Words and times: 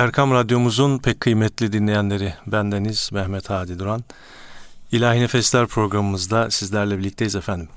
Erkam 0.00 0.30
Radyomuzun 0.30 0.98
pek 0.98 1.20
kıymetli 1.20 1.72
dinleyenleri 1.72 2.34
bendeniz 2.46 3.10
Mehmet 3.12 3.50
Hadi 3.50 3.78
Duran. 3.78 4.04
İlahi 4.92 5.20
Nefesler 5.20 5.66
programımızda 5.66 6.50
sizlerle 6.50 6.98
birlikteyiz 6.98 7.36
efendim. 7.36 7.68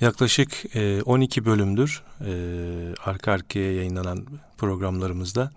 Yaklaşık 0.00 0.64
12 1.04 1.40
e, 1.40 1.44
bölümdür 1.44 2.02
e, 2.20 2.32
arka 3.04 3.32
arkaya 3.32 3.72
yayınlanan 3.72 4.26
programlarımızda 4.58 5.50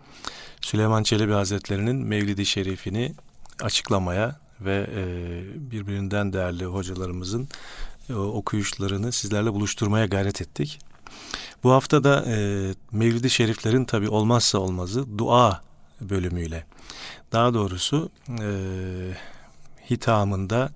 Süleyman 0.61 1.03
Çelebi 1.03 1.31
Hazretleri'nin 1.31 1.95
Mevlidi 1.95 2.45
Şerifini 2.45 3.13
açıklamaya 3.63 4.39
ve 4.61 4.87
e, 4.95 5.03
birbirinden 5.71 6.33
değerli 6.33 6.65
hocalarımızın 6.65 7.47
okuyuşlarını 8.15 9.11
sizlerle 9.11 9.53
buluşturmaya 9.53 10.05
gayret 10.05 10.41
ettik. 10.41 10.79
Bu 11.63 11.71
hafta 11.71 12.03
da 12.03 12.25
e, 12.27 12.35
Mevlid-i 12.91 13.29
Şeriflerin 13.29 13.85
tabi 13.85 14.09
olmazsa 14.09 14.59
olmazı 14.59 15.17
dua 15.17 15.61
bölümüyle. 16.01 16.65
Daha 17.31 17.53
doğrusu 17.53 18.09
e, 18.29 18.49
hitamında 19.89 20.69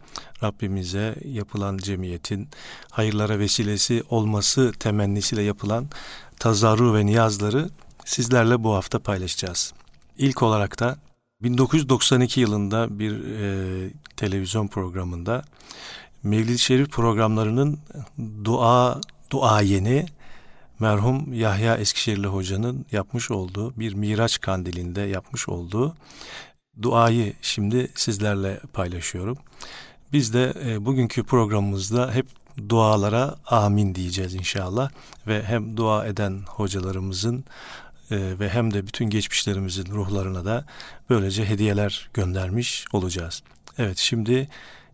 Rabbimize 0.43 1.15
yapılan 1.25 1.77
cemiyetin 1.77 2.49
hayırlara 2.91 3.39
vesilesi 3.39 4.03
olması 4.09 4.71
temennisiyle 4.79 5.41
yapılan 5.41 5.87
tazarru 6.39 6.95
ve 6.95 7.05
niyazları 7.05 7.69
sizlerle 8.05 8.63
bu 8.63 8.73
hafta 8.73 8.99
paylaşacağız. 8.99 9.73
İlk 10.17 10.43
olarak 10.43 10.79
da 10.79 10.97
1992 11.43 12.41
yılında 12.41 12.99
bir 12.99 13.11
e, 13.39 13.89
televizyon 14.17 14.67
programında 14.67 15.43
Mevlid-i 16.23 16.59
Şerif 16.59 16.89
programlarının 16.89 17.79
dua 18.45 19.01
dua 19.31 19.61
yeni 19.61 20.05
merhum 20.79 21.33
Yahya 21.33 21.77
Eskişehirli 21.77 22.27
hocanın 22.27 22.85
yapmış 22.91 23.31
olduğu 23.31 23.79
bir 23.79 23.93
Miraç 23.93 24.41
kandilinde 24.41 25.01
yapmış 25.01 25.49
olduğu 25.49 25.95
duayı 26.81 27.33
şimdi 27.41 27.91
sizlerle 27.95 28.59
paylaşıyorum. 28.73 29.37
Biz 30.13 30.33
de 30.33 30.53
e, 30.65 30.85
bugünkü 30.85 31.23
programımızda 31.23 32.11
hep 32.13 32.25
dualara 32.69 33.35
amin 33.45 33.95
diyeceğiz 33.95 34.33
inşallah 34.35 34.89
ve 35.27 35.43
hem 35.43 35.77
dua 35.77 36.05
eden 36.05 36.41
hocalarımızın 36.47 37.45
e, 38.11 38.39
ve 38.39 38.49
hem 38.49 38.73
de 38.73 38.87
bütün 38.87 39.05
geçmişlerimizin 39.05 39.85
ruhlarına 39.85 40.45
da 40.45 40.65
böylece 41.09 41.45
hediyeler 41.45 42.09
göndermiş 42.13 42.85
olacağız. 42.93 43.43
Evet 43.77 43.97
şimdi 43.97 44.47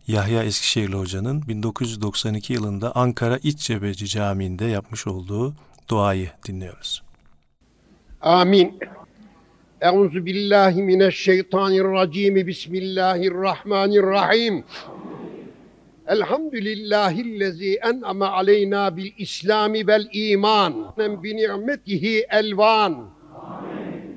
Yahya 0.06 0.42
Eskişehirli 0.42 0.96
Hoca'nın 0.96 1.48
1992 1.48 2.52
yılında 2.52 2.96
Ankara 2.96 3.38
İç 3.38 3.58
Cebeci 3.58 4.08
Camii'nde 4.08 4.64
yapmış 4.64 5.06
olduğu 5.06 5.54
duayı 5.88 6.28
dinliyoruz. 6.48 7.02
Amin. 8.20 8.78
Euzu 9.80 10.26
billahi 10.26 10.82
mineşşeytanirracim. 10.82 12.34
Bismillahirrahmanirrahim. 12.34 14.64
Elhamdülillahillezî 16.06 17.74
en'ame 17.74 18.24
aleyna 18.24 18.96
bil 18.96 19.12
İslami 19.18 19.86
vel 19.86 20.08
iman. 20.12 20.94
Bi 20.98 21.36
ni'metihi 21.36 22.26
elvan. 22.30 23.10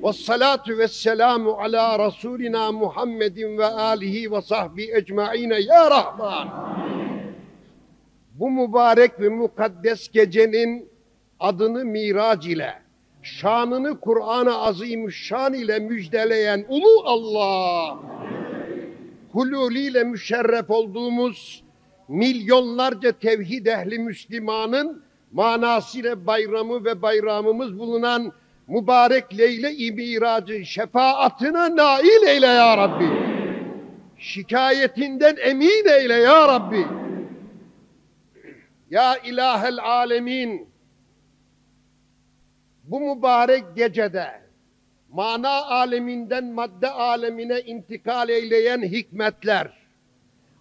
Ve 0.04 0.12
salatu 0.12 0.78
ve 0.78 0.88
selamu 0.88 1.50
ala 1.50 2.06
Resulina 2.06 2.72
Muhammedin 2.72 3.58
ve 3.58 3.66
alihi 3.66 4.32
ve 4.32 4.42
sahbi 4.42 4.90
ecmaine 4.92 5.60
ya 5.60 5.90
Rahman. 5.90 6.48
Bu 8.34 8.50
mübarek 8.50 9.20
ve 9.20 9.28
mukaddes 9.28 10.08
gecenin 10.08 10.95
adını 11.40 11.84
Mirac 11.84 12.52
ile, 12.52 12.74
şanını 13.22 14.00
Kur'an-ı 14.00 14.58
Azimüşşan 14.58 15.54
ile 15.54 15.78
müjdeleyen 15.78 16.64
Ulu 16.68 17.02
Allah, 17.04 17.98
hululüyle 19.32 20.04
müşerref 20.04 20.70
olduğumuz 20.70 21.64
milyonlarca 22.08 23.12
tevhid 23.12 23.66
ehli 23.66 23.98
Müslümanın 23.98 25.02
manasıyla 25.32 26.26
bayramı 26.26 26.84
ve 26.84 27.02
bayramımız 27.02 27.78
bulunan 27.78 28.32
mübarek 28.68 29.38
Leyle-i 29.38 29.92
Miracı 29.92 30.66
şefaatine 30.66 31.76
nail 31.76 32.26
eyle 32.26 32.46
ya 32.46 32.76
Rabbi. 32.76 33.08
Şikayetinden 34.18 35.36
emin 35.44 35.88
eyle 35.88 36.14
ya 36.14 36.48
Rabbi. 36.48 36.86
Ya 38.90 39.16
ilahel 39.16 39.78
alemin 39.78 40.68
bu 42.86 43.00
mübarek 43.00 43.64
gecede 43.76 44.40
mana 45.08 45.64
aleminden 45.64 46.44
madde 46.44 46.90
alemine 46.90 47.60
intikal 47.60 48.28
eyleyen 48.28 48.82
hikmetler, 48.82 49.72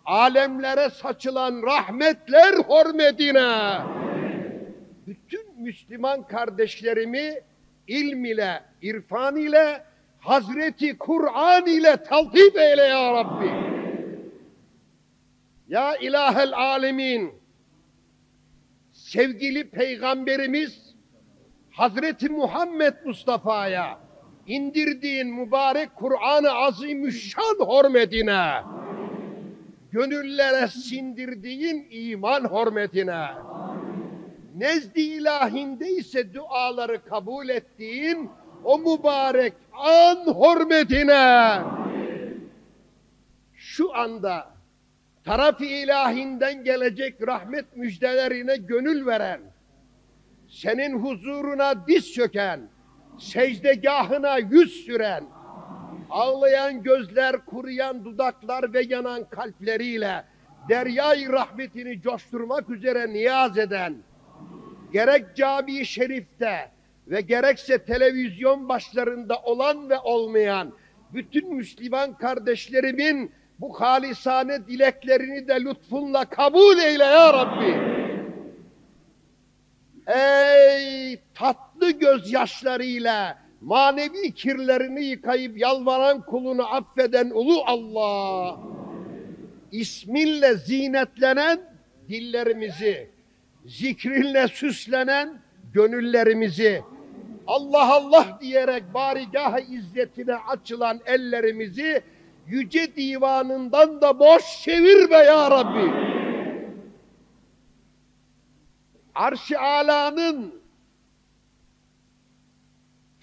alemlere 0.05 0.89
saçılan 0.89 1.63
rahmetler 1.63 2.53
hürmetine 2.53 3.81
bütün 5.07 5.61
Müslüman 5.63 6.27
kardeşlerimi 6.27 7.33
ilm 7.87 8.25
ile, 8.25 8.63
irfan 8.81 9.35
ile, 9.35 9.83
Hazreti 10.19 10.97
Kur'an 10.97 11.65
ile 11.65 11.97
taltif 12.03 12.55
eyle 12.55 12.81
ya 12.81 13.13
Rabbi. 13.13 13.51
Ya 15.67 15.95
ilahel 15.97 16.53
alemin, 16.53 17.33
sevgili 18.91 19.69
peygamberimiz 19.69 20.84
Hazreti 21.75 22.29
Muhammed 22.29 22.93
Mustafa'ya 23.05 23.99
indirdiğin 24.47 25.27
mübarek 25.27 25.95
Kur'an-ı 25.95 26.51
Azimüşşan 26.51 27.55
hürmetine, 27.59 28.63
gönüllere 29.91 30.67
sindirdiğin 30.67 31.87
iman 31.91 32.43
hürmetine, 32.43 33.27
nezd-i 34.55 35.01
ilahinde 35.01 35.89
ise 35.89 36.33
duaları 36.33 37.05
kabul 37.05 37.49
ettiğin 37.49 38.29
o 38.63 38.79
mübarek 38.79 39.53
an 39.73 40.17
hürmetine, 40.25 41.61
şu 43.55 43.95
anda 43.95 44.47
taraf-ı 45.23 45.65
ilahinden 45.65 46.63
gelecek 46.63 47.27
rahmet 47.27 47.77
müjdelerine 47.77 48.55
gönül 48.57 49.05
veren, 49.05 49.41
senin 50.55 50.99
huzuruna 50.99 51.87
diz 51.87 52.13
çöken, 52.13 52.59
secdegahına 53.19 54.37
yüz 54.37 54.85
süren, 54.85 55.23
ağlayan 56.09 56.83
gözler, 56.83 57.45
kuruyan 57.45 58.05
dudaklar 58.05 58.73
ve 58.73 58.81
yanan 58.81 59.29
kalpleriyle 59.29 60.23
deryayı 60.69 61.31
rahmetini 61.31 62.01
coşturmak 62.01 62.69
üzere 62.69 63.13
niyaz 63.13 63.57
eden, 63.57 63.95
gerek 64.93 65.35
cami 65.35 65.85
şerifte 65.85 66.71
ve 67.07 67.21
gerekse 67.21 67.85
televizyon 67.85 68.69
başlarında 68.69 69.37
olan 69.43 69.89
ve 69.89 69.99
olmayan 69.99 70.73
bütün 71.13 71.55
Müslüman 71.55 72.13
kardeşlerimin 72.13 73.31
bu 73.59 73.81
halisane 73.81 74.67
dileklerini 74.67 75.47
de 75.47 75.53
lütfunla 75.61 76.25
kabul 76.25 76.77
eyle 76.77 77.03
ya 77.03 77.33
Rabbi. 77.33 77.95
Ey 80.07 80.44
tatlı 81.35 81.91
gözyaşlarıyla 81.91 83.39
manevi 83.61 84.31
kirlerini 84.31 85.05
yıkayıp 85.05 85.57
yalvaran 85.57 86.21
kulunu 86.21 86.63
affeden 86.63 87.29
ulu 87.29 87.63
Allah. 87.65 88.59
İsminle 89.71 90.55
zinetlenen 90.55 91.59
dillerimizi, 92.09 93.09
zikrinle 93.65 94.47
süslenen 94.47 95.41
gönüllerimizi, 95.73 96.81
Allah 97.47 97.93
Allah 97.93 98.37
diyerek 98.41 98.93
barigah 98.93 99.59
izzetine 99.71 100.35
açılan 100.35 100.99
ellerimizi 101.05 102.01
yüce 102.47 102.95
divanından 102.95 104.01
da 104.01 104.19
boş 104.19 104.43
çevirme 104.63 105.17
ya 105.17 105.51
Rabbi. 105.51 106.15
arş-ı 109.15 109.59
alanın 109.59 110.64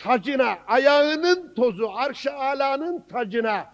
tacına, 0.03 0.59
ayağının 0.67 1.55
tozu 1.55 1.91
arş-ı 1.95 2.35
alanın 2.35 3.01
tacına 3.01 3.67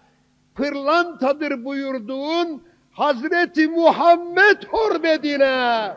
pırlantadır 0.55 1.65
buyurduğun 1.65 2.63
Hazreti 2.91 3.67
Muhammed 3.67 4.63
hürmetine 4.63 5.91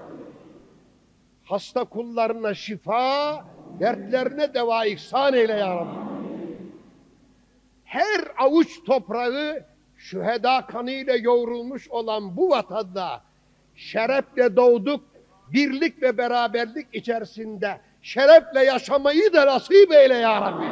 hasta 1.45 1.85
kullarına 1.85 2.55
şifa, 2.55 3.45
dertlerine 3.81 4.55
deva 4.55 4.87
ihsan 4.87 5.35
eyle 5.35 5.53
ya 5.53 5.77
Rabbi. 5.77 6.03
Her 7.85 8.21
avuç 8.39 8.85
toprağı 8.85 9.65
şüheda 9.97 10.67
kanıyla 10.67 11.17
yoğrulmuş 11.17 11.89
olan 11.89 12.37
bu 12.37 12.51
vatanda 12.51 13.23
şerefle 13.75 14.57
doğduk, 14.57 15.05
birlik 15.53 16.03
ve 16.03 16.19
beraberlik 16.19 16.87
içerisinde 16.93 17.81
şerefle 18.03 18.65
yaşamayı 18.65 19.33
da 19.33 19.47
nasip 19.47 19.93
eyle 19.93 20.15
ya 20.15 20.41
Rabbi. 20.41 20.65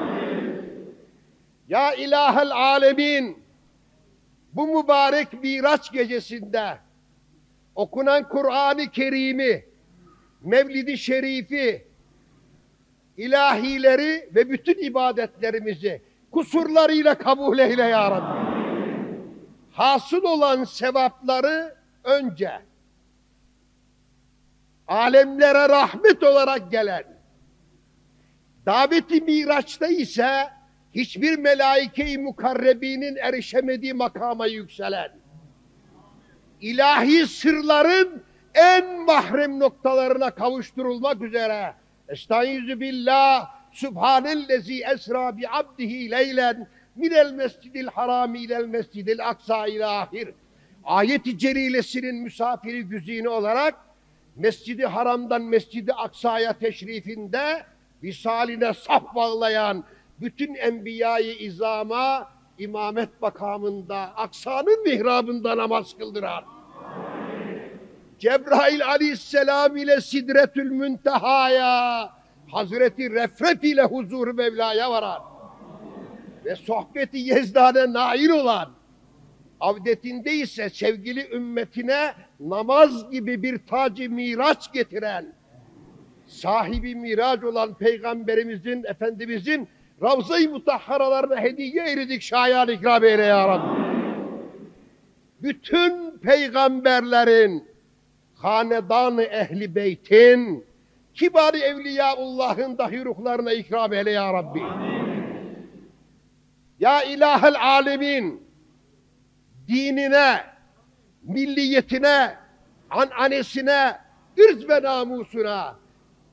Ya 1.69 1.95
ilahel 1.95 2.51
alemin 2.51 3.43
bu 4.53 4.67
mübarek 4.67 5.43
Miraç 5.43 5.93
gecesinde 5.93 6.79
okunan 7.75 8.29
Kur'an-ı 8.29 8.91
Kerim'i, 8.91 9.65
Mevlid-i 10.43 10.99
Şerifi, 10.99 11.87
ilahileri 13.17 14.31
ve 14.35 14.51
bütün 14.51 14.85
ibadetlerimizi 14.85 16.03
kusurlarıyla 16.31 17.15
kabul 17.15 17.59
eyle 17.59 17.83
ya 17.83 18.11
Rabbi. 18.11 18.41
Hasıl 19.73 20.23
olan 20.23 20.65
sevapları 20.65 21.75
önce 22.05 22.53
alemlere 24.89 25.69
rahmet 25.69 26.23
olarak 26.23 26.71
gelen 26.71 27.10
daveti 28.71 29.21
miraçta 29.21 29.87
ise 29.87 30.49
hiçbir 30.95 31.39
melaike-i 31.39 32.19
mukarrebinin 32.19 33.17
erişemediği 33.17 33.95
makama 33.95 34.47
yükselen 34.47 35.11
ilahi 36.61 37.27
sırların 37.27 38.23
en 38.55 39.01
mahrem 39.01 39.59
noktalarına 39.59 40.31
kavuşturulmak 40.31 41.23
üzere 41.23 41.75
Estaizu 42.09 42.81
billah 42.81 43.51
Subhanellezi 43.73 44.83
esra 44.95 45.37
bi 45.37 45.49
abdihi 45.49 46.11
leylen 46.11 46.69
minel 46.97 47.33
mescidil 47.33 47.87
harami 47.87 48.39
ilel 48.39 48.67
mescidil 48.67 49.29
aksa 49.29 49.67
ilahir 49.67 50.29
ayet-i 50.85 51.39
celilesinin 51.39 52.15
misafiri 52.15 52.83
güzini 52.83 53.29
olarak 53.29 53.75
Mescidi 54.37 54.87
Haram'dan 54.87 55.43
Mescidi 55.43 55.93
Aksa'ya 55.93 56.53
teşrifinde 56.53 57.65
visaline 58.03 58.75
saf 58.75 59.15
bağlayan 59.15 59.85
bütün 60.21 60.55
enbiyayı 60.55 61.35
izama 61.35 62.31
imamet 62.59 63.23
makamında 63.23 63.97
Aksa'nın 64.17 64.83
mihrabında 64.83 65.57
namaz 65.57 65.97
kıldıran. 65.99 66.45
Cebrail 68.19 68.87
aleyhisselam 68.87 69.77
ile 69.77 70.01
Sidretül 70.01 70.71
Münteha'ya 70.71 72.11
Hazreti 72.53 73.11
Refret 73.11 73.65
ile 73.65 73.83
huzur 73.83 74.35
Mevla'ya 74.35 74.91
varan 74.91 75.23
ve 76.45 76.57
sohbeti 76.57 77.19
yezdane 77.19 77.93
nail 77.93 78.29
olan 78.29 78.71
avdetinde 79.61 80.33
ise 80.33 80.71
sevgili 80.71 81.29
ümmetine 81.35 82.13
namaz 82.41 83.11
gibi 83.11 83.43
bir 83.43 83.67
tacı 83.67 84.11
miraç 84.11 84.73
getiren 84.73 85.40
sahibi 86.31 86.95
miraç 86.95 87.45
olan 87.45 87.75
peygamberimizin 87.75 88.85
efendimizin 88.85 89.69
Ravza-i 90.03 90.49
Mutahharalarına 90.49 91.41
hediye 91.41 91.85
eridik 91.85 92.23
şayan 92.23 92.69
ikram 92.69 93.05
eyle 93.05 93.23
ya 93.23 93.49
Rabbi. 93.49 93.81
Bütün 95.43 96.19
peygamberlerin 96.19 97.69
hanedan-ı 98.35 99.23
ehli 99.23 99.75
beytin 99.75 100.65
kibar 101.15 101.55
evliyaullahın 101.55 102.79
dahi 102.79 103.05
ruhlarına 103.05 103.53
ikram 103.53 103.93
eyle 103.93 104.11
ya 104.11 104.33
Rabbi. 104.33 104.63
Ya 106.81 107.03
ilahel 107.03 107.61
alemin 107.61 108.43
dinine, 109.69 110.41
milliyetine, 111.23 112.35
ananesine, 112.91 113.97
ırz 114.39 114.69
ve 114.69 114.83
namusuna, 114.83 115.77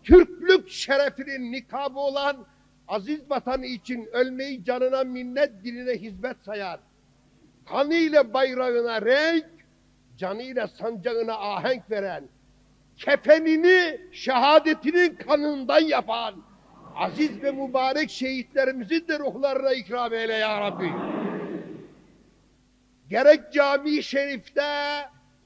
Türklük 0.07 0.69
şerefinin 0.69 1.51
nikabı 1.51 1.99
olan 1.99 2.45
aziz 2.87 3.29
vatanı 3.29 3.65
için 3.65 4.09
ölmeyi 4.11 4.63
canına 4.63 5.03
minnet 5.03 5.63
diline 5.63 5.91
hizmet 5.91 6.37
sayan, 6.45 6.79
kanıyla 7.65 8.33
bayrağına 8.33 9.01
renk, 9.01 9.45
canıyla 10.17 10.67
sancağına 10.67 11.33
ahenk 11.33 11.91
veren, 11.91 12.23
kefenini 12.97 14.01
şehadetinin 14.11 15.15
kanından 15.15 15.79
yapan, 15.79 16.35
aziz 16.95 17.43
ve 17.43 17.51
mübarek 17.51 18.09
şehitlerimizin 18.09 19.07
de 19.07 19.19
ruhlarına 19.19 19.73
ikram 19.73 20.13
eyle 20.13 20.33
ya 20.33 20.61
Rabbi. 20.61 20.91
Gerek 23.09 23.53
cami 23.53 24.03
şerifte 24.03 24.61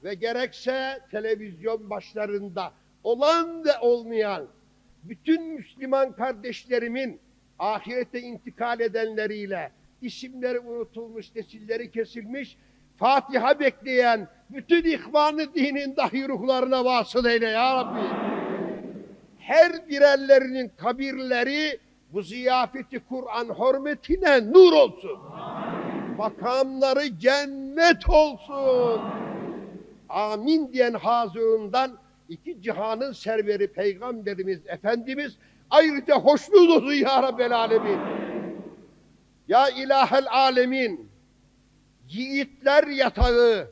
ve 0.04 0.14
gerekse 0.14 0.98
televizyon 1.10 1.90
başlarında 1.90 2.72
olan 3.04 3.64
ve 3.64 3.78
olmayan 3.80 4.46
bütün 5.04 5.42
Müslüman 5.42 6.12
kardeşlerimin 6.12 7.20
ahirete 7.58 8.20
intikal 8.20 8.80
edenleriyle 8.80 9.72
isimleri 10.02 10.60
unutulmuş, 10.60 11.34
nesilleri 11.36 11.90
kesilmiş, 11.90 12.56
Fatiha 12.96 13.60
bekleyen 13.60 14.28
bütün 14.50 14.84
ihvanı 14.84 15.54
dinin 15.54 15.96
dahi 15.96 16.28
ruhlarına 16.28 16.84
vasıl 16.84 17.24
eyle 17.24 17.48
ya 17.48 17.76
Rabbi. 17.76 18.00
Her 19.38 19.88
birerlerinin 19.88 20.72
kabirleri 20.76 21.78
bu 22.12 22.22
ziyafeti 22.22 23.00
Kur'an 23.08 23.44
hürmetine 23.44 24.52
nur 24.52 24.72
olsun. 24.72 25.18
Makamları 26.18 27.18
cennet 27.18 28.08
olsun. 28.08 29.00
Amin 30.08 30.72
diyen 30.72 30.94
hazırından 30.94 31.98
iki 32.32 32.62
cihanın 32.62 33.12
serveri 33.12 33.72
Peygamberimiz 33.72 34.60
Efendimiz 34.66 35.36
ayrıca 35.70 36.14
hoşnut 36.14 36.70
olsun 36.70 36.92
ya 36.92 37.22
Rabbel 37.22 37.56
Alemin. 37.56 37.98
Ya 39.48 39.68
ilahel 39.68 40.26
alemin, 40.30 41.10
yiğitler 42.08 42.86
yatağı, 42.86 43.70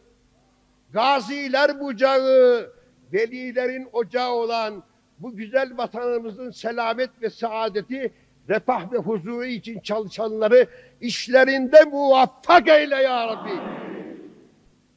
gaziler 0.93 1.81
bucağı, 1.81 2.71
velilerin 3.12 3.89
ocağı 3.93 4.33
olan 4.33 4.83
bu 5.19 5.37
güzel 5.37 5.77
vatanımızın 5.77 6.51
selamet 6.51 7.11
ve 7.23 7.31
saadeti, 7.31 8.12
refah 8.49 8.93
ve 8.93 8.97
huzuru 8.97 9.45
için 9.45 9.81
çalışanları 9.81 10.67
işlerinde 11.01 11.85
muvaffak 11.85 12.69
eyle 12.69 12.97
ya 12.97 13.27
Rabbi. 13.27 13.80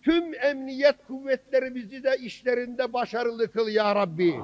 Tüm 0.03 0.33
emniyet 0.33 0.95
kuvvetlerimizi 1.07 2.03
de 2.03 2.17
işlerinde 2.17 2.93
başarılı 2.93 3.51
kıl 3.51 3.67
ya 3.67 3.95
Rabbi. 3.95 4.35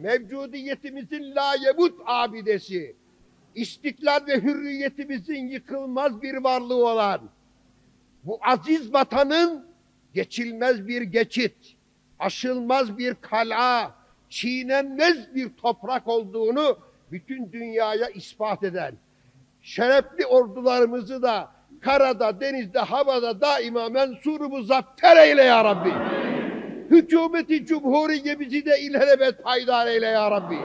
Mevcudiyetimizin 0.00 1.34
layebut 1.36 2.00
abidesi, 2.06 2.96
istiklal 3.54 4.26
ve 4.26 4.42
hürriyetimizin 4.42 5.48
yıkılmaz 5.48 6.22
bir 6.22 6.34
varlığı 6.34 6.86
olan 6.86 7.20
bu 8.24 8.38
aziz 8.42 8.92
vatanın 8.92 9.66
geçilmez 10.14 10.88
bir 10.88 11.02
geçit, 11.02 11.76
aşılmaz 12.18 12.98
bir 12.98 13.14
kala, 13.14 13.94
çiğnenmez 14.28 15.34
bir 15.34 15.48
toprak 15.48 16.08
olduğunu 16.08 16.78
bütün 17.12 17.52
dünyaya 17.52 18.08
ispat 18.08 18.62
eden, 18.62 18.94
şerefli 19.62 20.26
ordularımızı 20.26 21.22
da 21.22 21.52
karada, 21.84 22.40
denizde, 22.40 22.78
havada 22.78 23.40
daima 23.40 23.88
mensuru 23.88 24.48
muzaffer 24.48 25.16
eyle 25.16 25.42
ya 25.42 25.64
Rabbi. 25.64 25.92
Hükümeti 26.90 27.66
cumhuriyemizi 27.66 28.66
de 28.66 28.80
ilelebet 28.80 29.44
paydar 29.44 29.86
eyle 29.86 30.06
ya 30.06 30.30
Rabbi. 30.30 30.58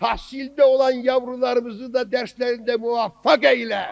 Tahsilde 0.00 0.64
olan 0.64 0.90
yavrularımızı 0.90 1.94
da 1.94 2.12
derslerinde 2.12 2.76
muvaffak 2.76 3.44
eyle. 3.44 3.86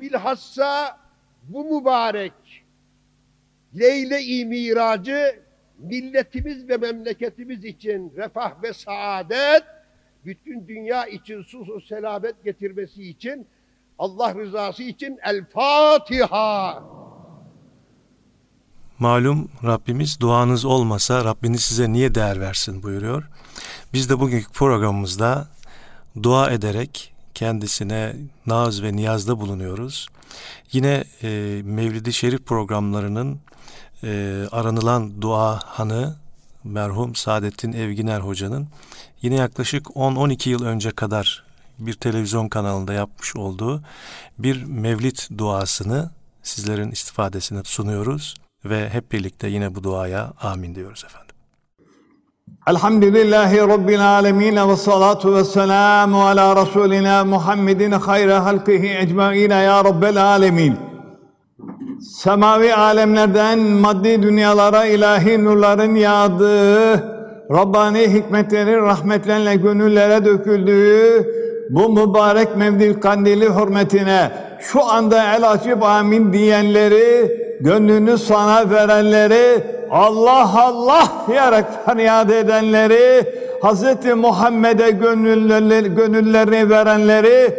Bilhassa 0.00 0.98
bu 1.42 1.64
mübarek 1.64 2.32
Leyle-i 3.78 4.46
Miracı 4.46 5.40
milletimiz 5.78 6.68
ve 6.68 6.76
memleketimiz 6.76 7.64
için 7.64 8.12
refah 8.16 8.62
ve 8.62 8.72
saadet, 8.72 9.62
bütün 10.24 10.68
dünya 10.68 11.06
için 11.06 11.42
sus 11.42 11.88
selamet 11.88 12.44
getirmesi 12.44 13.02
için, 13.02 13.46
Allah 14.00 14.34
rızası 14.34 14.82
için 14.82 15.18
El 15.22 15.44
Fatiha. 15.54 16.82
Malum 18.98 19.48
Rabbimiz 19.64 20.20
duanız 20.20 20.64
olmasa 20.64 21.24
Rabbiniz 21.24 21.62
size 21.62 21.92
niye 21.92 22.14
değer 22.14 22.40
versin 22.40 22.82
buyuruyor. 22.82 23.28
Biz 23.92 24.10
de 24.10 24.20
bugünkü 24.20 24.52
programımızda 24.52 25.48
dua 26.22 26.50
ederek 26.50 27.12
kendisine 27.34 28.16
naz 28.46 28.82
ve 28.82 28.96
niyazda 28.96 29.40
bulunuyoruz. 29.40 30.08
Yine 30.72 31.04
e, 31.22 31.60
Mevlid-i 31.64 32.12
Şerif 32.12 32.46
programlarının 32.46 33.40
e, 34.04 34.42
aranılan 34.52 35.22
dua 35.22 35.58
hanı 35.64 36.16
merhum 36.64 37.14
Saadettin 37.14 37.72
Evginer 37.72 38.20
Hoca'nın 38.20 38.68
yine 39.22 39.34
yaklaşık 39.34 39.86
10-12 39.86 40.48
yıl 40.48 40.64
önce 40.64 40.90
kadar 40.90 41.49
bir 41.80 41.92
televizyon 41.92 42.48
kanalında 42.48 42.92
yapmış 42.92 43.36
olduğu 43.36 43.82
bir 44.38 44.64
mevlit 44.64 45.28
duasını 45.38 46.10
sizlerin 46.42 46.90
istifadesine 46.90 47.60
sunuyoruz 47.64 48.34
ve 48.64 48.88
hep 48.88 49.12
birlikte 49.12 49.48
yine 49.48 49.74
bu 49.74 49.84
duaya 49.84 50.32
amin 50.42 50.74
diyoruz 50.74 51.04
efendim. 51.06 51.36
Elhamdülillahi 52.66 53.58
Rabbil 53.58 54.08
alemin 54.08 54.68
ve 54.68 54.76
salatu 54.76 55.34
ve 55.34 55.44
selamu 55.44 56.26
ala 56.26 56.56
Resulina 56.56 57.24
Muhammedin 57.24 57.92
hayra 57.92 58.44
halkihi 58.44 58.96
ecmaine 58.98 59.54
ya 59.54 59.84
Rabbel 59.84 60.24
alemin. 60.24 60.76
Semavi 62.00 62.74
alemlerden 62.74 63.58
maddi 63.58 64.22
dünyalara 64.22 64.84
ilahi 64.84 65.44
nurların 65.44 65.94
yağdığı, 65.94 66.92
Rabbani 67.50 68.08
hikmetlerin 68.08 68.82
rahmetlerle 68.82 69.56
gönüllere 69.56 70.24
döküldüğü, 70.24 71.26
bu 71.70 71.88
mübarek 71.88 72.56
Mevlid 72.56 73.00
kandili 73.00 73.48
hürmetine 73.48 74.30
şu 74.60 74.84
anda 74.84 75.34
el 75.34 75.50
açıp 75.50 75.82
amin 75.82 76.32
diyenleri, 76.32 77.32
gönlünü 77.60 78.18
sana 78.18 78.70
verenleri, 78.70 79.62
Allah 79.90 80.50
Allah 80.62 81.08
diyerek 81.28 81.64
feryat 81.86 82.30
edenleri, 82.30 83.24
Hz. 83.62 84.14
Muhammed'e 84.16 84.90
gönüllerini, 84.90 86.70
verenleri, 86.70 87.54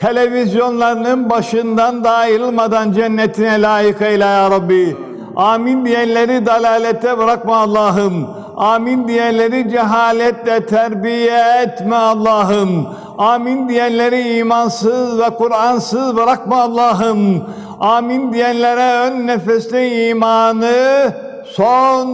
televizyonlarının 0.00 1.30
başından 1.30 2.04
da 2.04 2.10
ayrılmadan 2.10 2.92
cennetine 2.92 3.62
layık 3.62 4.02
eyle 4.02 4.24
ya 4.24 4.50
Rabbi. 4.50 4.96
Amin 5.36 5.86
diyenleri 5.86 6.46
dalalete 6.46 7.18
bırakma 7.18 7.56
Allah'ım. 7.56 8.26
Amin 8.58 9.08
diyenleri 9.08 9.70
cehaletle 9.70 10.66
terbiye 10.66 11.62
etme 11.62 11.96
Allah'ım. 11.96 12.86
Amin 13.18 13.68
diyenleri 13.68 14.38
imansız 14.38 15.18
ve 15.18 15.30
Kur'ansız 15.30 16.16
bırakma 16.16 16.62
Allah'ım. 16.62 17.44
Amin 17.80 18.32
diyenlere 18.32 19.06
ön 19.06 19.26
nefeste 19.26 20.08
imanı, 20.08 21.12
son 21.46 22.06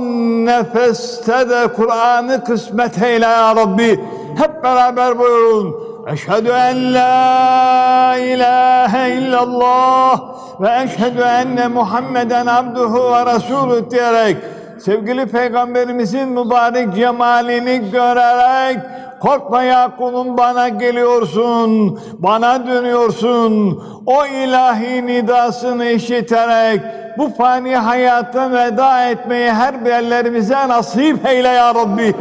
nefeste 0.47 1.49
de 1.51 1.69
Kur'an'ı 1.77 2.45
kısmet 2.45 3.03
eyle 3.03 3.27
ya 3.27 3.57
Rabbi. 3.57 4.01
Hep 4.39 4.65
beraber 4.65 5.19
buyurun. 5.19 5.75
Eşhedü 6.13 6.49
en 6.49 6.95
la 6.95 8.17
ilahe 8.19 9.11
illallah 9.11 10.21
ve 10.61 10.83
eşhedü 10.85 11.21
enne 11.21 11.69
Muhammeden 11.69 12.47
abduhu 12.47 13.13
ve 13.13 13.35
resulü 13.35 13.91
diyerek 13.91 14.37
sevgili 14.78 15.26
peygamberimizin 15.26 16.28
mübarek 16.28 16.95
cemalini 16.95 17.90
görerek 17.90 18.78
korkma 19.21 19.62
ya 19.62 19.97
kulum 19.97 20.37
bana 20.37 20.69
geliyorsun, 20.69 22.00
bana 22.19 22.66
dönüyorsun. 22.66 23.83
O 24.07 24.26
ilahi 24.26 25.07
nidasını 25.07 25.85
işiterek 25.87 26.81
bu 27.19 27.28
fani 27.28 27.76
hayata 27.76 28.52
veda 28.52 29.09
etmeyi 29.09 29.50
her 29.52 29.85
birlerimize 29.85 30.69
nasip 30.69 31.26
eyle 31.26 31.49
ya 31.49 31.75
Rabbi. 31.75 32.14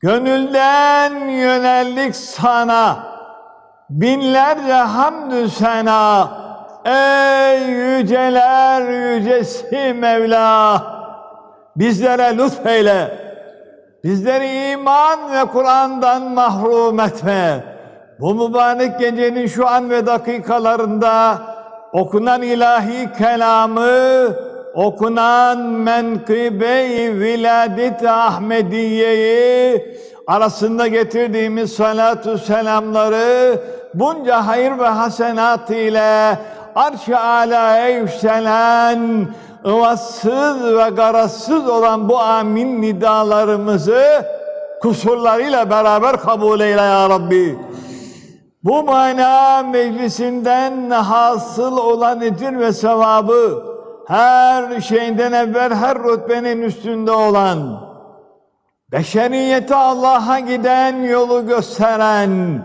Gönülden 0.00 1.28
yöneldik 1.28 2.16
sana. 2.16 2.96
Binlerce 3.90 4.72
hamdü 4.72 5.48
sena. 5.50 6.28
Ey 6.84 7.62
yüceler 7.70 9.12
yücesi 9.14 9.94
Mevla. 9.98 10.97
Bizlere 11.78 12.38
lütfeyle. 12.38 13.18
Bizleri 14.04 14.72
iman 14.72 15.32
ve 15.32 15.44
Kur'an'dan 15.52 16.22
mahrum 16.22 17.00
etme. 17.00 17.64
Bu 18.20 18.34
mübarek 18.34 18.98
gecenin 18.98 19.46
şu 19.46 19.68
an 19.68 19.90
ve 19.90 20.06
dakikalarında 20.06 21.38
okunan 21.92 22.42
ilahi 22.42 23.12
kelamı, 23.18 24.34
okunan 24.74 25.58
menkıbe-i 25.58 27.20
viladet 27.20 28.04
Ahmediye'yi 28.04 29.82
arasında 30.26 30.86
getirdiğimiz 30.86 31.72
salatu 31.72 32.38
selamları 32.38 33.60
bunca 33.94 34.46
hayır 34.46 34.78
ve 34.78 34.86
hasenat 34.86 35.70
ile 35.70 36.38
arş-ı 36.74 37.18
alaya 37.18 37.88
yükselen 37.88 39.28
ıvassız 39.66 40.76
ve 40.76 40.90
garazsız 40.90 41.68
olan 41.68 42.08
bu 42.08 42.18
amin 42.18 42.82
nidalarımızı 42.82 44.26
kusurlarıyla 44.82 45.70
beraber 45.70 46.16
kabul 46.16 46.60
eyle 46.60 46.80
ya 46.80 47.10
Rabbi. 47.10 47.58
Bu 48.64 48.82
mana 48.82 49.62
meclisinden 49.62 50.90
hasıl 50.90 51.78
olan 51.78 52.20
ecir 52.20 52.58
ve 52.58 52.72
sevabı 52.72 53.62
her 54.06 54.80
şeyden 54.80 55.32
evvel 55.32 55.74
her 55.74 55.98
rütbenin 55.98 56.62
üstünde 56.62 57.12
olan 57.12 57.80
beşeriyete 58.92 59.74
Allah'a 59.74 60.38
giden 60.38 61.02
yolu 61.02 61.46
gösteren 61.46 62.62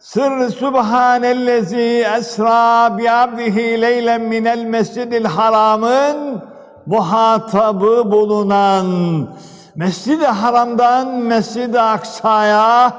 Sır 0.00 0.48
Subhanellezi 0.50 2.06
esra 2.16 2.98
bi 2.98 3.10
abdihi 3.10 3.82
leylen 3.82 4.20
minel 4.20 4.64
mescidil 4.64 5.24
haramın 5.24 6.42
muhatabı 6.86 8.12
bulunan 8.12 8.86
Mescid-i 9.74 10.26
Haram'dan 10.26 11.08
Mescid-i 11.08 11.80
Aksa'ya 11.80 12.92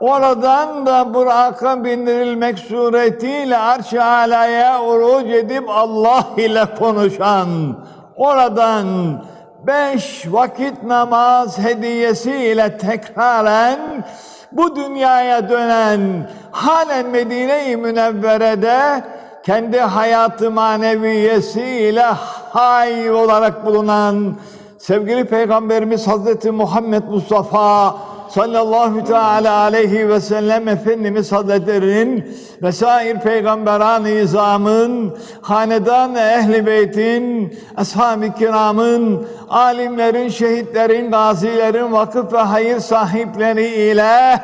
oradan 0.00 0.86
da 0.86 1.14
Burak'a 1.14 1.84
bindirilmek 1.84 2.58
suretiyle 2.58 3.58
arş-ı 3.58 4.04
alaya 4.04 4.82
uruc 4.82 5.38
edip 5.38 5.64
Allah 5.68 6.24
ile 6.36 6.64
konuşan 6.78 7.48
oradan 8.16 8.86
beş 9.66 10.24
vakit 10.32 10.82
namaz 10.82 11.58
hediyesiyle 11.58 12.78
tekraren 12.78 13.78
bu 14.56 14.76
dünyaya 14.76 15.48
dönen 15.48 16.30
halen 16.50 17.06
Medine-i 17.06 17.76
Münevvere'de 17.76 19.04
kendi 19.42 19.80
hayatı 19.80 20.50
maneviyesiyle 20.50 22.06
hay 22.50 23.10
olarak 23.10 23.66
bulunan 23.66 24.36
sevgili 24.78 25.24
Peygamberimiz 25.24 26.06
Hazreti 26.06 26.50
Muhammed 26.50 27.02
Mustafa 27.04 27.96
sallallahu 28.34 29.04
teala 29.04 29.60
aleyhi 29.60 30.08
ve 30.08 30.20
sellem 30.20 30.68
Efendimiz 30.68 31.32
Hazretleri'nin 31.32 32.36
vesair 32.62 33.20
peygamberan 33.20 34.04
izamın, 34.04 35.16
hanedan 35.40 36.14
ehli 36.14 36.66
beytin, 36.66 37.54
ashab-ı 37.76 38.34
kiramın, 38.38 39.26
alimlerin, 39.50 40.28
şehitlerin, 40.28 41.10
gazilerin, 41.10 41.92
vakıf 41.92 42.32
ve 42.32 42.38
hayır 42.38 42.80
sahipleri 42.80 43.66
ile 43.66 44.40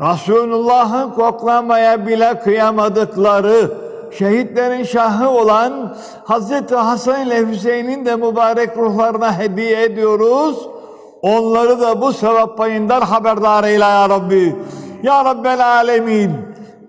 Resulullah'ı 0.00 1.14
koklamaya 1.14 2.06
bile 2.06 2.38
kıyamadıkları 2.38 3.70
şehitlerin 4.18 4.84
şahı 4.84 5.30
olan 5.30 5.96
Hazreti 6.24 6.74
Hasan 6.74 7.26
ile 7.26 7.46
Hüseyin'in 7.46 8.06
de 8.06 8.16
mübarek 8.16 8.76
ruhlarına 8.76 9.38
hediye 9.38 9.82
ediyoruz. 9.82 10.77
Onları 11.22 11.80
da 11.80 12.00
bu 12.00 12.12
sevap 12.12 12.58
payından 12.58 13.00
haberdar 13.00 13.64
eyle 13.64 13.84
ya 13.84 14.08
Rabbi. 14.08 14.56
Ya 15.02 15.24
Rabbel 15.24 15.66
Alemin. 15.66 16.32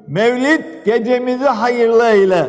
Mevlid 0.07 0.85
gecemizi 0.85 1.45
hayırlı 1.45 2.05
eyle. 2.05 2.47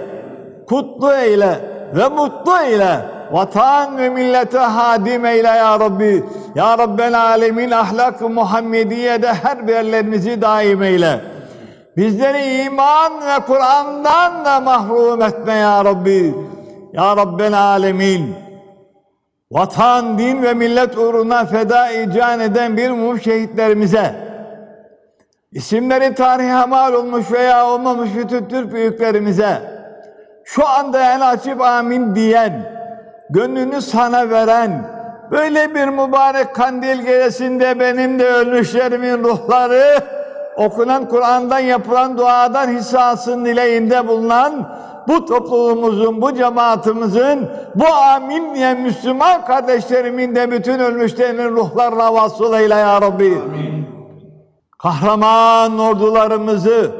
Kutlu 0.69 1.13
eyle 1.13 1.61
ve 1.95 2.09
mutlu 2.09 2.53
eyle. 2.67 3.01
Vatan 3.33 3.99
ve 3.99 4.09
millete 4.09 4.59
hadim 4.59 5.25
eyle 5.25 5.49
ya 5.49 5.81
Rabbi. 5.81 6.25
Ya 6.55 6.79
Rabbel 6.79 7.21
Alemin 7.21 7.71
ahlak-ı 7.71 8.29
Muhammediye'de 8.29 9.33
her 9.33 9.69
birlerimizi 9.69 10.43
daim 10.43 10.83
eyle. 10.83 11.21
Bizleri 11.97 12.63
iman 12.63 13.13
ve 13.13 13.45
Kur'an'dan 13.47 14.45
da 14.45 14.61
mahrum 14.61 15.23
etme 15.23 15.55
ya 15.55 15.85
Rabbi. 15.85 16.35
Ya 16.93 17.17
Rabbel 17.17 17.59
Alemin. 17.59 18.50
Vatan, 19.50 20.19
din 20.19 20.42
ve 20.42 20.54
millet 20.54 20.99
uğruna 20.99 21.45
feda 21.45 21.90
ican 21.90 22.40
eden 22.40 22.76
bir 22.76 22.90
mum 22.90 23.21
şehitlerimize, 23.21 24.14
isimleri 25.52 26.14
tarihe 26.14 26.64
mal 26.66 26.92
olmuş 26.92 27.33
veya 27.33 27.66
olmamış 27.66 28.11
bütün 28.16 28.49
Türk 28.49 28.73
büyüklerimize, 28.73 29.59
şu 30.45 30.69
anda 30.69 31.14
el 31.14 31.30
açıp 31.30 31.61
amin 31.61 32.14
diyen, 32.14 32.73
gönlünü 33.30 33.83
sana 33.83 34.30
veren, 34.30 34.85
böyle 35.30 35.75
bir 35.75 35.88
mübarek 35.88 36.54
kandil 36.54 37.02
gecesinde 37.02 37.80
benim 37.80 38.19
de 38.19 38.28
ölmüşlerimin 38.28 39.25
ruhları, 39.25 40.00
okunan 40.57 41.09
Kur'an'dan 41.09 41.59
yapılan 41.59 42.19
duadan 42.19 42.69
hissasın 42.69 43.45
dileğinde 43.45 44.09
bulunan 44.09 44.80
bu 45.09 45.25
topluluğumuzun, 45.25 46.23
bu 46.23 46.35
cemaatimizin, 46.35 47.49
bu 47.75 47.87
amin 47.87 48.54
diyen 48.54 48.80
Müslüman 48.80 49.45
kardeşlerimin 49.45 50.35
de 50.35 50.50
bütün 50.50 50.78
ölmüşlerinin 50.78 51.50
ruhlarına 51.50 52.14
vasıl 52.14 52.54
eyle 52.54 52.75
ya 52.75 53.02
Rabbi. 53.02 53.38
Amin. 53.45 53.87
Kahraman 54.78 55.78
ordularımızı 55.78 56.90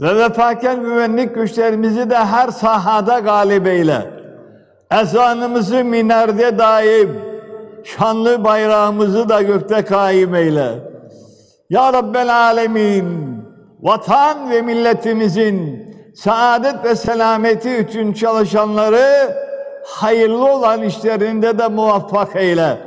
ve 0.00 0.16
vefakar 0.16 0.74
güvenlik 0.74 1.34
güçlerimizi 1.34 2.10
de 2.10 2.16
her 2.16 2.48
sahada 2.48 3.18
galip 3.18 3.66
eyle. 3.66 4.10
Ezanımızı 5.00 5.84
minerde 5.84 6.58
daim, 6.58 7.20
şanlı 7.84 8.44
bayrağımızı 8.44 9.28
da 9.28 9.42
gökte 9.42 9.84
kaim 9.84 10.34
eyle. 10.34 10.68
Ya 11.70 11.92
Rabbel 11.92 12.34
Alemin, 12.36 13.06
vatan 13.82 14.50
ve 14.50 14.62
milletimizin 14.62 15.91
saadet 16.14 16.84
ve 16.84 16.96
selameti 16.96 17.78
için 17.78 18.12
çalışanları 18.12 19.36
hayırlı 19.84 20.52
olan 20.52 20.82
işlerinde 20.82 21.58
de 21.58 21.68
muvaffak 21.68 22.36
eyle. 22.36 22.78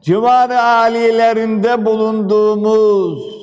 Civar-ı 0.00 0.62
alilerinde 0.62 1.84
bulunduğumuz 1.84 3.42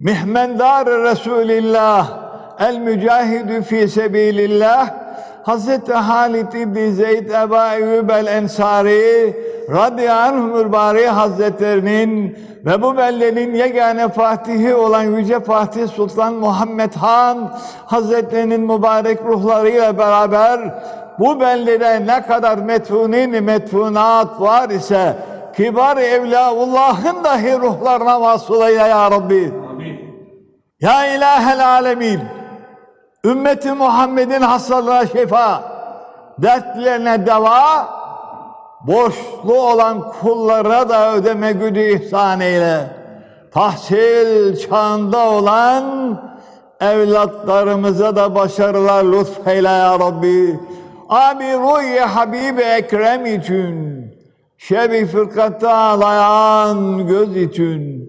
mihmendar 0.00 0.86
Resulillah, 0.86 2.18
el 2.60 2.78
mücahidü 2.78 3.62
fi 3.62 3.88
sebilillah, 3.88 5.05
Hazreti 5.46 5.92
Halid 5.92 6.52
İbni 6.52 6.92
Zeyd 6.92 7.30
Eba 7.30 7.74
Eyyub 7.74 8.08
el 8.08 8.26
Ensari 8.26 9.36
radıyallahu 9.70 10.72
bari 10.72 11.06
Hazretlerinin 11.06 12.38
ve 12.64 12.82
bu 12.82 12.96
bellenin 12.96 13.54
yegane 13.54 14.08
fatihi 14.08 14.74
olan 14.74 15.02
Yüce 15.02 15.40
Fatih 15.40 15.88
Sultan 15.88 16.34
Muhammed 16.34 16.92
Han 16.94 17.52
Hazretlerinin 17.86 18.60
mübarek 18.60 19.22
ruhlarıyla 19.24 19.98
beraber 19.98 20.60
bu 21.18 21.40
bellede 21.40 22.06
ne 22.06 22.22
kadar 22.22 22.58
metfunin 22.58 23.44
metfunat 23.44 24.40
var 24.40 24.70
ise 24.70 25.16
kibar 25.56 25.96
Evlaullah'ın 25.96 27.24
dahi 27.24 27.58
ruhlarına 27.58 28.20
vasıl 28.20 28.68
eyle 28.68 28.88
ya 28.88 29.10
Rabbi. 29.10 29.52
Amin. 29.70 30.00
Ya 30.80 31.16
ilahel 31.16 31.66
alemin. 31.66 32.20
Ümmeti 33.26 33.72
Muhammed'in 33.72 34.42
hastalığa 34.42 35.06
şifa, 35.06 35.62
dertlerine 36.38 37.26
deva, 37.26 37.88
borçlu 38.86 39.60
olan 39.60 40.12
kullara 40.12 40.88
da 40.88 41.14
ödeme 41.14 41.52
gücü 41.52 41.80
ihsan 41.80 42.40
eyle. 42.40 42.90
Tahsil 43.52 44.56
çağında 44.56 45.18
olan 45.18 45.84
evlatlarımıza 46.80 48.16
da 48.16 48.34
başarılar 48.34 49.04
lütfeyle 49.04 49.68
ya 49.68 49.98
Rabbi. 49.98 50.60
Abi 51.08 51.44
ruhi 51.44 52.00
Habibi 52.00 52.62
Ekrem 52.62 53.26
için, 53.26 54.06
şebi 54.58 55.06
fırkatta 55.06 55.74
ağlayan 55.74 57.06
göz 57.06 57.36
için, 57.36 58.08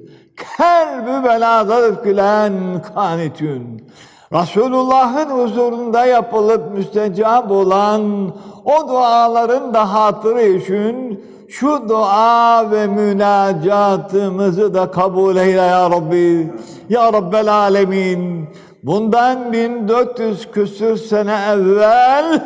kalbi 0.58 1.28
belada 1.28 1.82
öpülen 1.82 2.54
kan 2.94 3.20
için, 3.20 3.88
Resulullah'ın 4.34 5.29
huzurunda 5.29 6.05
yapılıp 6.05 6.77
müstecab 6.77 7.50
olan 7.50 8.31
o 8.65 8.88
duaların 8.89 9.74
da 9.74 9.93
hatırı 9.93 10.41
için 10.41 11.24
şu 11.50 11.89
dua 11.89 12.72
ve 12.72 12.88
münacatımızı 12.88 14.74
da 14.74 14.91
kabul 14.91 15.36
eyle 15.36 15.62
ya 15.62 15.89
Rabbi. 15.89 16.53
Ya 16.89 17.13
Rabbel 17.13 17.53
Alemin. 17.53 18.50
Bundan 18.84 19.53
1400 19.53 20.51
küsür 20.51 20.98
sene 20.98 21.36
evvel 21.51 22.43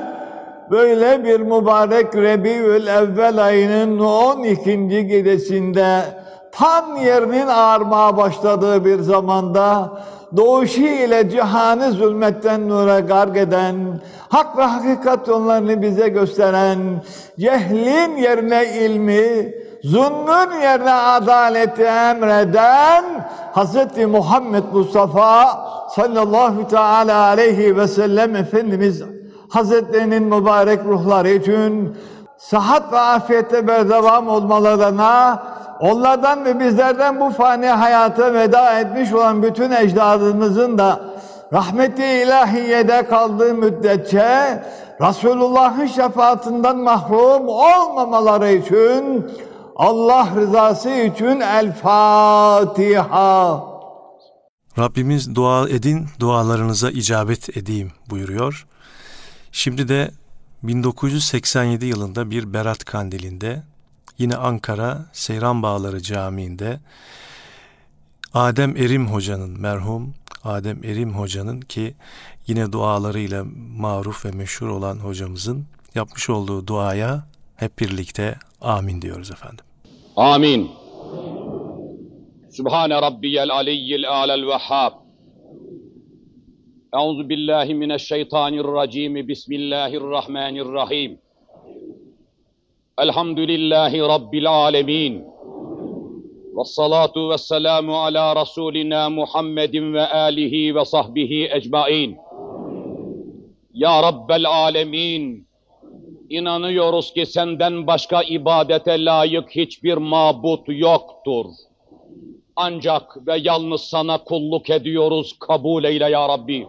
böyle 0.71 1.23
bir 1.23 1.39
mübarek 1.39 2.15
Rebiül 2.15 2.87
Evvel 2.87 3.45
ayının 3.45 3.99
12. 3.99 5.07
gecesinde 5.07 6.01
tam 6.51 6.97
yerinin 6.97 7.47
ağarmaya 7.47 8.17
başladığı 8.17 8.85
bir 8.85 8.99
zamanda 8.99 9.91
doğuşu 10.37 10.81
ile 10.81 11.29
cihanı 11.29 11.91
zulmetten 11.91 12.69
nura 12.69 12.99
garg 12.99 13.37
eden, 13.37 13.75
hak 14.29 14.57
ve 14.57 14.63
hakikat 14.63 15.27
yollarını 15.27 15.81
bize 15.81 16.09
gösteren, 16.09 16.79
cehlin 17.39 18.17
yerine 18.17 18.65
ilmi, 18.77 19.53
zulmün 19.83 20.61
yerine 20.61 20.93
adaleti 20.93 21.83
emreden 21.83 23.05
Hz. 23.55 24.05
Muhammed 24.07 24.63
Mustafa 24.73 25.59
sallallahu 25.95 26.67
teala 26.67 27.25
aleyhi 27.25 27.77
ve 27.77 27.87
sellem 27.87 28.35
Efendimiz 28.35 29.03
Hazretlerinin 29.49 30.23
mübarek 30.23 30.85
ruhları 30.85 31.29
için 31.29 31.97
sıhhat 32.37 32.93
ve 32.93 32.99
afiyette 32.99 33.67
berdevam 33.67 34.27
olmalarına 34.27 35.43
onlardan 35.81 36.45
ve 36.45 36.59
bizlerden 36.59 37.19
bu 37.19 37.29
fani 37.29 37.67
hayata 37.67 38.33
veda 38.33 38.79
etmiş 38.79 39.13
olan 39.13 39.43
bütün 39.43 39.71
ecdadımızın 39.71 40.77
da 40.77 41.01
rahmeti 41.53 42.03
ilahiyede 42.03 43.07
kaldığı 43.07 43.53
müddetçe 43.53 44.63
Resulullah'ın 45.01 45.85
şefaatinden 45.85 46.77
mahrum 46.77 47.47
olmamaları 47.47 48.51
için 48.51 49.25
Allah 49.75 50.27
rızası 50.35 50.89
için 50.89 51.39
El 51.39 51.75
Fatiha. 51.75 53.63
Rabbimiz 54.77 55.35
dua 55.35 55.69
edin, 55.69 56.07
dualarınıza 56.19 56.91
icabet 56.91 57.57
edeyim 57.57 57.91
buyuruyor. 58.09 58.67
Şimdi 59.51 59.87
de 59.87 60.11
1987 60.63 61.85
yılında 61.85 62.31
bir 62.31 62.53
Berat 62.53 62.85
Kandili'nde 62.85 63.63
yine 64.21 64.35
Ankara 64.35 65.05
Seyran 65.13 65.63
Bağları 65.63 66.01
Camii'nde 66.01 66.79
Adem 68.33 68.77
Erim 68.77 69.07
Hoca'nın 69.07 69.61
merhum 69.61 70.13
Adem 70.43 70.83
Erim 70.83 71.13
Hoca'nın 71.13 71.61
ki 71.61 71.93
yine 72.47 72.71
dualarıyla 72.71 73.45
maruf 73.77 74.25
ve 74.25 74.31
meşhur 74.31 74.67
olan 74.67 74.95
hocamızın 74.95 75.65
yapmış 75.95 76.29
olduğu 76.29 76.67
duaya 76.67 77.23
hep 77.55 77.79
birlikte 77.79 78.35
amin 78.61 79.01
diyoruz 79.01 79.31
efendim. 79.31 79.65
Amin. 80.15 80.71
Sübhane 82.49 83.01
Rabbiyel 83.01 83.49
Aliyyil 83.49 84.09
Alel 84.09 84.47
Vehhab. 84.47 84.93
Euzu 86.93 87.29
billahi 87.29 87.75
mineşşeytanirracim. 87.75 89.27
Bismillahirrahmanirrahim. 89.27 91.19
Elhamdülillahi 93.01 93.99
Rabbil 93.99 94.49
alemin. 94.49 95.23
Ve 96.57 96.63
salatu 96.65 97.29
ve 97.29 97.37
selamu 97.37 97.97
ala 97.97 98.41
Resulina 98.41 99.09
Muhammedin 99.09 99.93
ve 99.93 100.07
alihi 100.07 100.75
ve 100.75 100.85
sahbihi 100.85 101.49
ecmain. 101.51 102.17
Ya 103.73 104.03
Rabbel 104.03 104.45
alemin. 104.45 105.47
İnanıyoruz 106.29 107.13
ki 107.13 107.25
senden 107.25 107.87
başka 107.87 108.23
ibadete 108.23 109.05
layık 109.05 109.49
hiçbir 109.49 109.97
mabut 109.97 110.63
yoktur. 110.67 111.45
Ancak 112.55 113.27
ve 113.27 113.37
yalnız 113.37 113.81
sana 113.81 114.17
kulluk 114.17 114.69
ediyoruz. 114.69 115.39
Kabul 115.39 115.83
eyle 115.83 116.09
ya 116.09 116.29
Rabbi. 116.29 116.67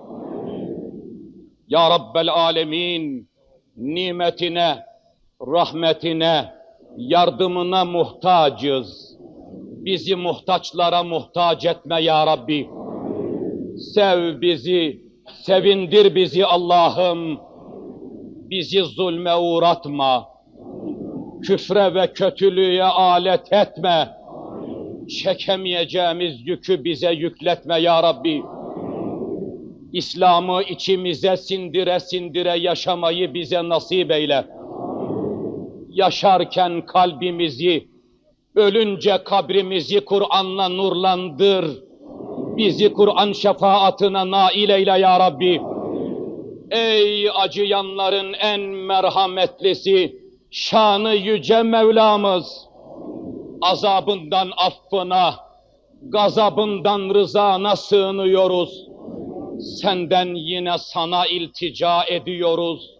Ya 1.68 1.90
Rabbel 1.90 2.28
alemin. 2.28 3.28
Nimetine, 3.76 4.78
rahmetine, 5.46 6.52
yardımına 6.96 7.84
muhtacız. 7.84 9.18
Bizi 9.84 10.16
muhtaçlara 10.16 11.02
muhtaç 11.02 11.64
etme 11.64 12.02
ya 12.02 12.26
Rabbi. 12.26 12.70
Sev 13.94 14.40
bizi, 14.40 15.02
sevindir 15.42 16.14
bizi 16.14 16.46
Allah'ım. 16.46 17.38
Bizi 18.50 18.82
zulme 18.82 19.36
uğratma. 19.36 20.28
Küfre 21.42 21.94
ve 21.94 22.12
kötülüğe 22.12 22.84
alet 22.84 23.52
etme. 23.52 24.08
Çekemeyeceğimiz 25.22 26.46
yükü 26.46 26.84
bize 26.84 27.12
yükletme 27.12 27.80
ya 27.80 28.02
Rabbi. 28.02 28.42
İslam'ı 29.92 30.62
içimize 30.62 31.36
sindire 31.36 32.00
sindire 32.00 32.58
yaşamayı 32.58 33.34
bize 33.34 33.68
nasip 33.68 34.10
eyle. 34.10 34.44
Yaşarken 35.92 36.86
kalbimizi, 36.86 37.88
ölünce 38.54 39.18
kabrimizi 39.24 40.04
Kur'an'la 40.04 40.68
nurlandır. 40.68 41.82
Bizi 42.56 42.92
Kur'an 42.92 43.32
şefaatine 43.32 44.30
nail 44.30 44.68
eyle 44.68 44.98
ya 44.98 45.20
Rabbi. 45.20 45.62
Ey 46.70 47.30
acıyanların 47.34 48.32
en 48.32 48.60
merhametlisi, 48.60 50.16
şanı 50.50 51.14
yüce 51.14 51.62
Mevlamız, 51.62 52.68
azabından 53.62 54.50
affına, 54.56 55.34
gazabından 56.02 57.14
rızana 57.14 57.76
sığınıyoruz. 57.76 58.88
Senden 59.80 60.34
yine 60.34 60.78
sana 60.78 61.26
iltica 61.26 62.04
ediyoruz. 62.04 62.90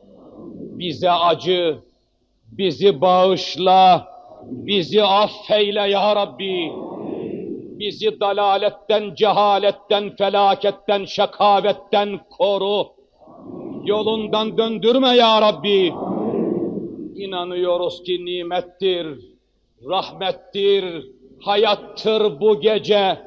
Bize 0.78 1.10
acı, 1.10 1.78
bizi 2.58 3.00
bağışla, 3.00 4.08
bizi 4.42 5.02
affeyle 5.02 5.90
ya 5.90 6.16
Rabbi. 6.16 6.72
Bizi 7.78 8.20
dalaletten, 8.20 9.14
cehaletten, 9.14 10.16
felaketten, 10.16 11.04
şakavetten 11.04 12.20
koru. 12.30 12.86
Yolundan 13.84 14.58
döndürme 14.58 15.08
ya 15.08 15.42
Rabbi. 15.42 15.92
İnanıyoruz 17.16 18.02
ki 18.02 18.24
nimettir, 18.24 19.06
rahmettir, 19.88 21.06
hayattır 21.40 22.40
bu 22.40 22.60
gece. 22.60 23.18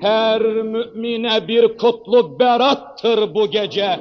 Her 0.00 0.42
mümine 0.42 1.48
bir 1.48 1.78
kutlu 1.78 2.38
berattır 2.38 3.34
bu 3.34 3.50
gece. 3.50 4.00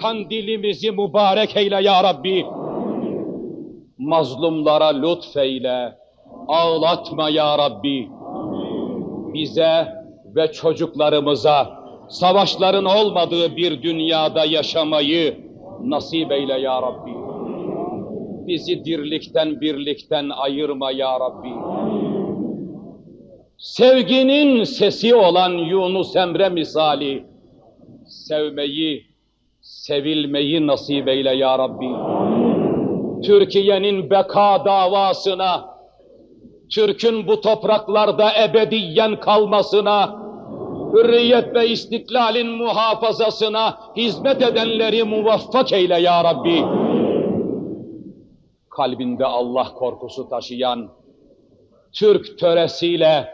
Kandilimizi 0.00 0.90
mübarek 0.90 1.56
eyle 1.56 1.82
ya 1.82 2.04
Rabbi. 2.04 2.46
Mazlumlara 3.98 4.88
lütfeyle, 4.88 5.98
ağlatma 6.48 7.30
ya 7.30 7.58
Rabbi. 7.58 8.08
Bize 9.34 9.88
ve 10.36 10.52
çocuklarımıza 10.52 11.84
savaşların 12.08 12.84
olmadığı 12.84 13.56
bir 13.56 13.82
dünyada 13.82 14.44
yaşamayı 14.44 15.38
nasip 15.84 16.32
eyle 16.32 16.60
ya 16.60 16.82
Rabbi. 16.82 17.14
Bizi 18.46 18.84
dirlikten 18.84 19.60
birlikten 19.60 20.28
ayırma 20.28 20.90
ya 20.90 21.20
Rabbi. 21.20 21.52
Sevginin 23.58 24.64
sesi 24.64 25.14
olan 25.14 25.50
Yunus 25.50 26.16
Emre 26.16 26.48
misali 26.48 27.24
sevmeyi, 28.06 29.06
sevilmeyi 29.60 30.66
nasip 30.66 31.08
eyle 31.08 31.36
ya 31.36 31.58
Rabbi. 31.58 31.86
Türkiye'nin 33.24 34.10
beka 34.10 34.64
davasına, 34.64 35.74
Türk'ün 36.70 37.26
bu 37.26 37.40
topraklarda 37.40 38.30
ebediyen 38.44 39.20
kalmasına, 39.20 40.24
hürriyet 40.92 41.54
ve 41.54 41.68
istiklalin 41.68 42.50
muhafazasına 42.50 43.78
hizmet 43.96 44.42
edenleri 44.42 45.04
muvaffak 45.04 45.72
eyle 45.72 46.00
ya 46.00 46.24
Rabbi. 46.24 46.64
Kalbinde 48.70 49.24
Allah 49.24 49.64
korkusu 49.64 50.28
taşıyan, 50.28 50.88
Türk 51.92 52.38
töresiyle, 52.38 53.28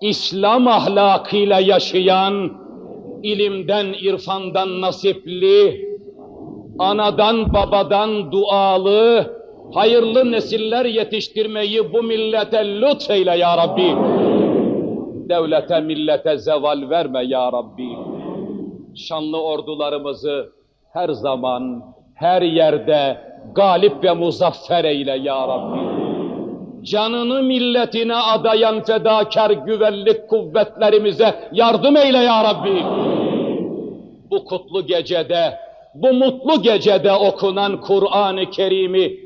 İslam 0.00 0.68
ahlakıyla 0.68 1.60
yaşayan, 1.60 2.52
ilimden, 3.22 3.86
irfandan 3.86 4.80
nasipli, 4.80 5.87
anadan 6.78 7.52
babadan 7.52 8.32
dualı, 8.32 9.34
hayırlı 9.74 10.32
nesiller 10.32 10.84
yetiştirmeyi 10.84 11.92
bu 11.92 12.02
millete 12.02 12.66
lütfeyle 12.66 13.38
ya 13.38 13.56
Rabbi. 13.56 13.96
Devlete, 15.28 15.80
millete 15.80 16.38
zeval 16.38 16.90
verme 16.90 17.24
ya 17.24 17.52
Rabbi. 17.52 17.88
Şanlı 18.96 19.42
ordularımızı 19.42 20.52
her 20.92 21.08
zaman, 21.08 21.82
her 22.14 22.42
yerde 22.42 23.16
galip 23.54 24.04
ve 24.04 24.12
muzaffer 24.12 24.84
eyle 24.84 25.18
ya 25.22 25.48
Rabbi. 25.48 25.78
Canını 26.82 27.42
milletine 27.42 28.16
adayan 28.16 28.82
fedakar 28.82 29.50
güvenlik 29.50 30.28
kuvvetlerimize 30.28 31.34
yardım 31.52 31.96
eyle 31.96 32.18
ya 32.18 32.44
Rabbi. 32.44 32.82
Bu 34.30 34.44
kutlu 34.44 34.86
gecede, 34.86 35.58
bu 36.02 36.12
mutlu 36.12 36.62
gecede 36.62 37.12
okunan 37.12 37.80
Kur'an-ı 37.80 38.50
Kerim'i, 38.50 39.20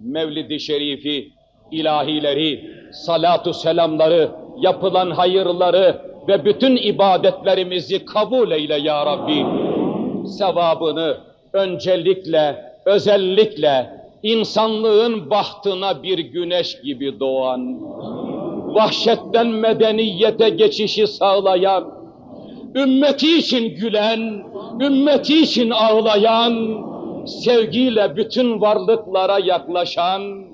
Mevlid-i 0.00 0.60
Şerifi, 0.60 1.28
ilahileri, 1.70 2.70
salatu 2.92 3.54
selamları, 3.54 4.30
yapılan 4.60 5.10
hayırları 5.10 6.00
ve 6.28 6.44
bütün 6.44 6.76
ibadetlerimizi 6.76 8.04
kabul 8.04 8.50
eyle 8.50 8.74
ya 8.74 9.06
Rabbi. 9.06 9.46
Sevabını 10.28 11.16
öncelikle, 11.52 12.64
özellikle 12.84 13.90
insanlığın 14.22 15.30
bahtına 15.30 16.02
bir 16.02 16.18
güneş 16.18 16.80
gibi 16.82 17.20
doğan, 17.20 17.80
vahşetten 18.74 19.46
medeniyete 19.46 20.48
geçişi 20.48 21.06
sağlayan, 21.06 21.95
ümmeti 22.76 23.38
için 23.38 23.74
gülen, 23.74 24.44
ümmeti 24.80 25.42
için 25.42 25.70
ağlayan, 25.70 26.84
sevgiyle 27.26 28.16
bütün 28.16 28.60
varlıklara 28.60 29.38
yaklaşan, 29.38 30.44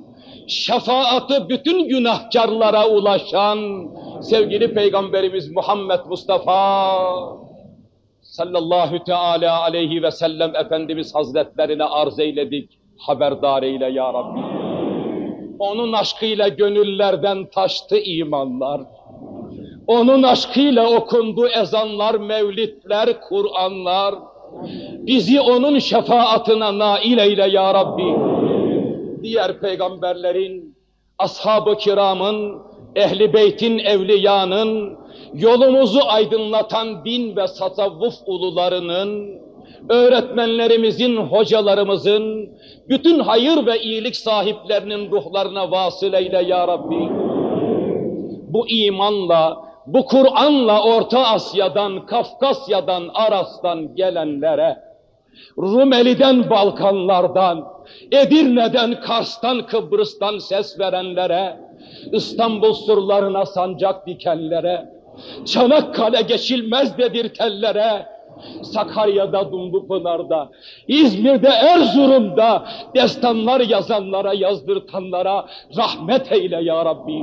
şefaatı 0.48 1.48
bütün 1.48 1.88
günahkarlara 1.88 2.88
ulaşan 2.88 3.88
sevgili 4.22 4.74
Peygamberimiz 4.74 5.50
Muhammed 5.50 6.00
Mustafa 6.08 6.98
sallallahu 8.22 9.04
teala 9.04 9.62
aleyhi 9.62 10.02
ve 10.02 10.11
sellem 10.11 10.56
Efendimiz 10.56 11.14
Hazretlerine 11.14 11.85
arz 11.85 12.18
eyledik. 12.18 12.78
Haberdar 12.98 13.62
eyle 13.62 13.90
ya 13.90 14.12
Rabbi. 14.14 14.40
Onun 15.58 15.92
aşkıyla 15.92 16.48
gönüllerden 16.48 17.46
taştı 17.54 17.98
imanlar. 17.98 18.80
Onun 19.86 20.22
aşkıyla 20.22 20.90
okundu 20.96 21.48
ezanlar, 21.48 22.14
mevlitler, 22.14 23.20
Kur'anlar. 23.28 24.14
Bizi 24.98 25.40
onun 25.40 25.78
şefaatine 25.78 26.78
nail 26.78 27.18
eyle 27.18 27.48
ya 27.48 27.74
Rabbi. 27.74 28.16
Diğer 29.22 29.60
peygamberlerin, 29.60 30.76
ashab-ı 31.18 31.76
kiramın, 31.76 32.62
ehli 32.96 33.32
beytin, 33.32 33.78
evliyanın, 33.78 34.98
yolumuzu 35.34 36.00
aydınlatan 36.08 37.04
din 37.04 37.36
ve 37.36 37.46
tasavvuf 37.46 38.14
ulularının, 38.26 39.42
öğretmenlerimizin, 39.88 41.16
hocalarımızın, 41.16 42.50
bütün 42.88 43.18
hayır 43.18 43.66
ve 43.66 43.80
iyilik 43.80 44.16
sahiplerinin 44.16 45.10
ruhlarına 45.10 45.70
vasıl 45.70 46.12
eyle 46.12 46.42
ya 46.42 46.68
Rabbi. 46.68 47.08
Bu 48.52 48.68
imanla, 48.68 49.71
bu 49.92 50.07
Kur'an'la 50.07 50.83
Orta 50.83 51.26
Asya'dan, 51.26 52.07
Kafkasya'dan, 52.07 53.09
Aras'tan 53.14 53.94
gelenlere, 53.94 54.78
Rumeli'den, 55.59 56.50
Balkanlardan, 56.50 57.64
Edirne'den, 58.12 59.00
Kars'tan, 59.00 59.66
Kıbrıs'tan 59.66 60.38
ses 60.38 60.78
verenlere, 60.78 61.57
İstanbul 62.12 62.72
surlarına 62.72 63.46
sancak 63.46 64.07
dikenlere, 64.07 64.88
Çanakkale 65.46 66.22
geçilmez 66.22 66.98
dedirtenlere, 66.98 68.07
Sakarya'da, 68.62 69.52
Dumlupınar'da, 69.52 70.50
İzmir'de, 70.88 71.48
Erzurum'da 71.48 72.64
destanlar 72.94 73.61
yazanlara, 73.61 74.33
yazdırtanlara 74.35 75.46
rahmet 75.76 76.33
eyle 76.33 76.64
ya 76.64 76.85
Rabbi. 76.85 77.22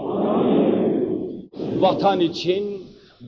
Vatan 1.81 2.19
için, 2.19 2.83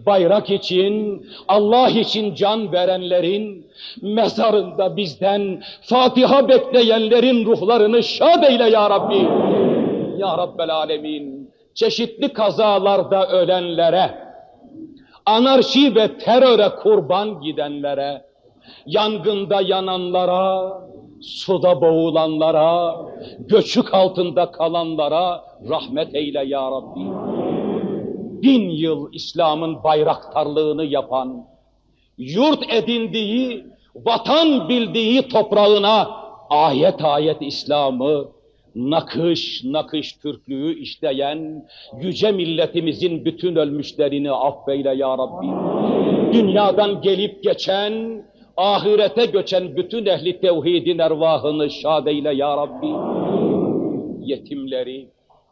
bayrak 0.05 0.49
için, 0.49 1.25
Allah 1.47 1.89
için 1.89 2.35
can 2.35 2.71
verenlerin, 2.71 3.67
mezarında 4.01 4.97
bizden 4.97 5.63
Fatiha 5.81 6.49
bekleyenlerin 6.49 7.45
ruhlarını 7.45 8.03
şad 8.03 8.43
eyle 8.43 8.69
ya 8.69 8.89
Rabbi. 8.89 9.27
Ya 10.17 10.37
Rabbel 10.37 10.69
Alemin, 10.69 11.51
çeşitli 11.73 12.33
kazalarda 12.33 13.27
ölenlere, 13.27 14.11
anarşi 15.25 15.95
ve 15.95 16.17
teröre 16.17 16.69
kurban 16.69 17.41
gidenlere, 17.41 18.21
yangında 18.85 19.61
yananlara, 19.61 20.73
suda 21.21 21.81
boğulanlara, 21.81 22.95
göçük 23.39 23.93
altında 23.93 24.51
kalanlara 24.51 25.43
rahmet 25.69 26.15
eyle 26.15 26.43
ya 26.45 26.71
Rabbi. 26.71 27.30
Bin 28.41 28.69
yıl 28.69 29.13
İslam'ın 29.13 29.84
bayraktarlığını 29.84 30.86
yapan, 30.86 31.45
yurt 32.17 32.73
edindiği, 32.73 33.65
vatan 33.95 34.69
bildiği 34.69 35.27
toprağına 35.27 36.08
ayet 36.49 37.06
ayet 37.06 37.38
İslam'ı, 37.41 38.27
nakış 38.75 39.63
nakış 39.63 40.13
Türklüğü 40.13 40.80
işleyen 40.80 41.65
yüce 41.99 42.32
milletimizin 42.32 43.25
bütün 43.25 43.56
ölmüşlerini 43.56 44.32
affeyle 44.32 44.95
ya 44.95 45.17
Rabbi. 45.17 45.47
Dünyadan 46.34 47.01
gelip 47.01 47.43
geçen, 47.43 48.25
ahirete 48.58 49.25
göçen 49.25 49.75
bütün 49.75 50.06
ehli 50.06 50.39
tevhidin 50.41 50.99
ervahını 50.99 51.69
şad 51.69 52.08
eyle 52.08 52.36
ya 52.36 52.58
Rabbi. 52.58 52.88
Yetimleri, 54.25 55.08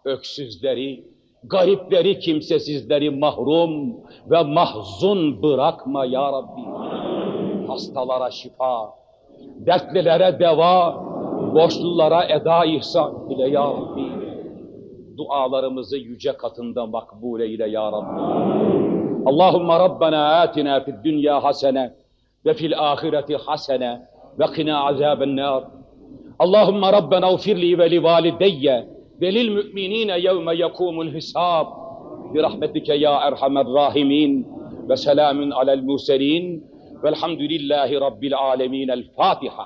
öksüzleri, 0.05 1.03
garipleri, 1.43 2.19
kimsesizleri 2.19 3.09
mahrum 3.09 3.93
ve 4.29 4.43
mahzun 4.43 5.43
bırakma 5.43 6.05
ya 6.05 6.31
Rabbi. 6.31 6.61
Hastalara 7.67 8.31
şifa, 8.31 8.89
dertlilere 9.39 10.39
deva, 10.39 11.03
borçlulara 11.53 12.23
eda 12.23 12.65
ihsan 12.65 13.29
ile 13.29 13.49
ya 13.49 13.63
Rabbi. 13.63 14.19
Dualarımızı 15.17 15.97
yüce 15.97 16.33
katında 16.33 16.85
makbul 16.85 17.39
eyle 17.39 17.69
ya 17.69 17.91
Rabbi. 17.91 18.21
Allahümme 19.25 19.79
Rabbena 19.79 20.39
atina 20.39 20.79
fid 20.83 20.95
dünya 21.03 21.43
hasene 21.43 21.93
ve 22.45 22.53
fil 22.53 22.79
ahireti 22.79 23.37
hasene 23.37 24.01
ve 24.39 24.45
kina 24.55 24.85
azaben 24.85 25.35
nar. 25.35 25.63
Allahümme 26.39 26.91
Rabbena 26.91 27.33
ufirli 27.33 27.77
ve 27.77 27.91
li 27.91 28.03
valideyye 28.03 28.98
velil 29.21 29.49
müminine 29.49 30.19
yevme 30.19 30.55
yekumul 30.55 31.13
hisab 31.13 31.67
bi 32.33 32.39
rahmetike 32.43 32.93
ya 32.93 33.19
erhamer 33.19 33.65
rahimin 33.65 34.47
ve 34.89 34.97
selamun 34.97 35.51
alel 35.51 35.81
murselin 35.81 36.63
velhamdülillahi 37.03 37.95
rabbil 38.01 38.37
alemin 38.37 38.87
el 38.87 39.03
Fatiha. 39.17 39.65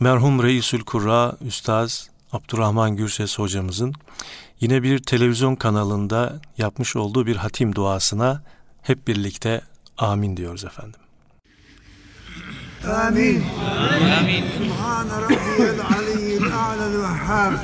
Merhum 0.00 0.42
Reisül 0.42 0.84
Kurra 0.84 1.32
Üstaz 1.46 2.10
Abdurrahman 2.32 2.96
Gürses 2.96 3.38
hocamızın 3.38 3.92
yine 4.60 4.82
bir 4.82 4.98
televizyon 4.98 5.54
kanalında 5.54 6.40
yapmış 6.58 6.96
olduğu 6.96 7.26
bir 7.26 7.36
hatim 7.36 7.74
duasına 7.74 8.42
hep 8.82 9.08
birlikte 9.08 9.60
amin 9.98 10.36
diyoruz 10.36 10.64
efendim. 10.64 11.00
Amin. 13.06 13.42
Amin. 14.20 14.44
Subhan 14.58 15.22
rabbiyel 15.22 16.01
الوهاب. 16.86 17.58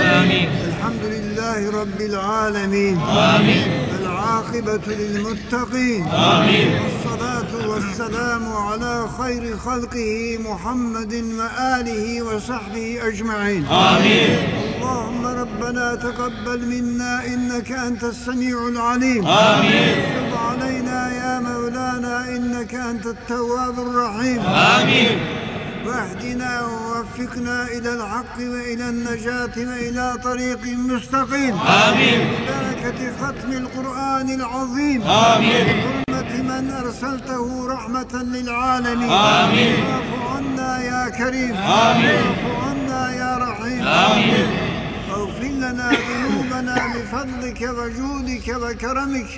آمين. 0.00 0.48
الحمد 0.64 1.04
لله 1.04 1.80
رب 1.80 2.00
العالمين. 2.00 3.00
آمين. 3.00 3.68
العاقبة 4.00 4.94
للمتقين. 4.94 6.06
آمين. 6.08 6.78
والصلاة 6.82 7.68
والسلام 7.68 8.52
على 8.52 9.06
خير 9.18 9.56
خلقه 9.56 10.38
محمد 10.40 11.14
وآله 11.14 12.22
وصحبه 12.22 12.98
أجمعين. 13.02 13.66
آمين. 13.66 14.38
اللهم 14.74 15.26
ربنا 15.26 15.94
تقبل 15.94 16.66
منا 16.66 17.26
إنك 17.26 17.72
أنت 17.72 18.04
السميع 18.04 18.68
العليم. 18.68 19.26
آمين. 19.26 19.94
تب 19.94 20.36
علينا 20.38 21.14
يا 21.16 21.40
مولانا 21.40 22.28
إنك 22.28 22.74
أنت 22.74 23.06
التواب 23.06 23.78
الرحيم. 23.78 24.40
آمين. 24.40 25.18
واهدنا 25.86 26.66
ووفقنا 26.66 27.62
إلى 27.62 27.94
الحق 27.94 28.36
وإلى 28.38 28.88
النجاة 28.88 29.56
وإلى 29.56 30.18
طريق 30.24 30.60
مستقيم. 30.66 31.58
آمين. 31.58 32.20
ببركة 32.20 33.12
ختم 33.20 33.52
القرآن 33.52 34.30
العظيم. 34.30 35.02
آمين. 35.02 35.66
بحرمة 36.08 36.42
من 36.42 36.70
أرسلته 36.70 37.66
رحمة 37.68 38.22
للعالمين. 38.22 39.10
آمين. 39.10 39.84
واعف 39.84 40.36
عنا 40.36 40.82
يا 40.82 41.08
كريم. 41.08 41.56
آمين. 41.56 42.24
واعف 42.26 42.64
عنا 42.64 43.12
يا 43.12 43.38
رحيم. 43.38 43.82
آمين. 43.82 44.46
واغفر 45.10 45.44
لنا 45.44 45.90
ذنوبنا 45.90 46.76
بفضلك 46.94 47.60
وجودك 47.62 48.48
وكرمك. 48.62 49.30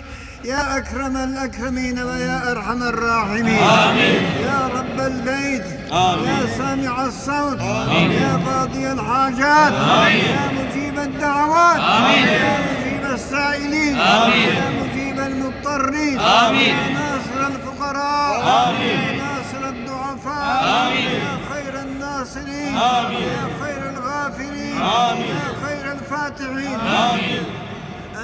يا 0.45 0.77
أكرم 0.79 1.17
الأكرمين 1.17 1.99
ويا 1.99 2.51
أرحم 2.53 2.83
الراحمين 2.83 3.59
آمين 3.63 4.23
يا 4.45 4.69
رب 4.75 5.01
البيت 5.01 5.65
آمين 5.93 6.29
يا 6.29 6.47
سامع 6.59 7.05
الصوت 7.07 7.61
آمين 7.61 8.13
يا 8.13 8.41
قاضي 8.47 8.93
الحاجات 8.93 9.73
آمين 9.73 10.25
يا 10.25 10.51
مجيب 10.59 10.99
الدعوات 10.99 11.81
آمين 11.81 12.29
يا 12.29 12.59
مجيب 12.59 13.13
السائلين 13.15 13.97
آمين 13.99 14.49
يا 14.49 14.71
مجيب 14.83 15.21
المضطرين 15.21 16.19
آمين 16.19 16.77
يا 16.77 16.89
ناصر 16.93 17.47
الفقراء 17.47 18.69
آمين 18.69 18.99
يا 19.01 19.13
ناصر 19.23 19.69
الضعفاء 19.69 20.87
آمين 20.89 21.11
يا 21.11 21.39
خير 21.55 21.81
الناصرين 21.83 22.77
آمين 22.77 23.23
يا 23.23 23.49
خير 23.65 23.91
الغافرين 23.91 24.83
آمين 24.83 25.27
يا 25.27 25.67
خير 25.67 25.93
الفاتحين 25.93 26.81
آمين 26.81 27.43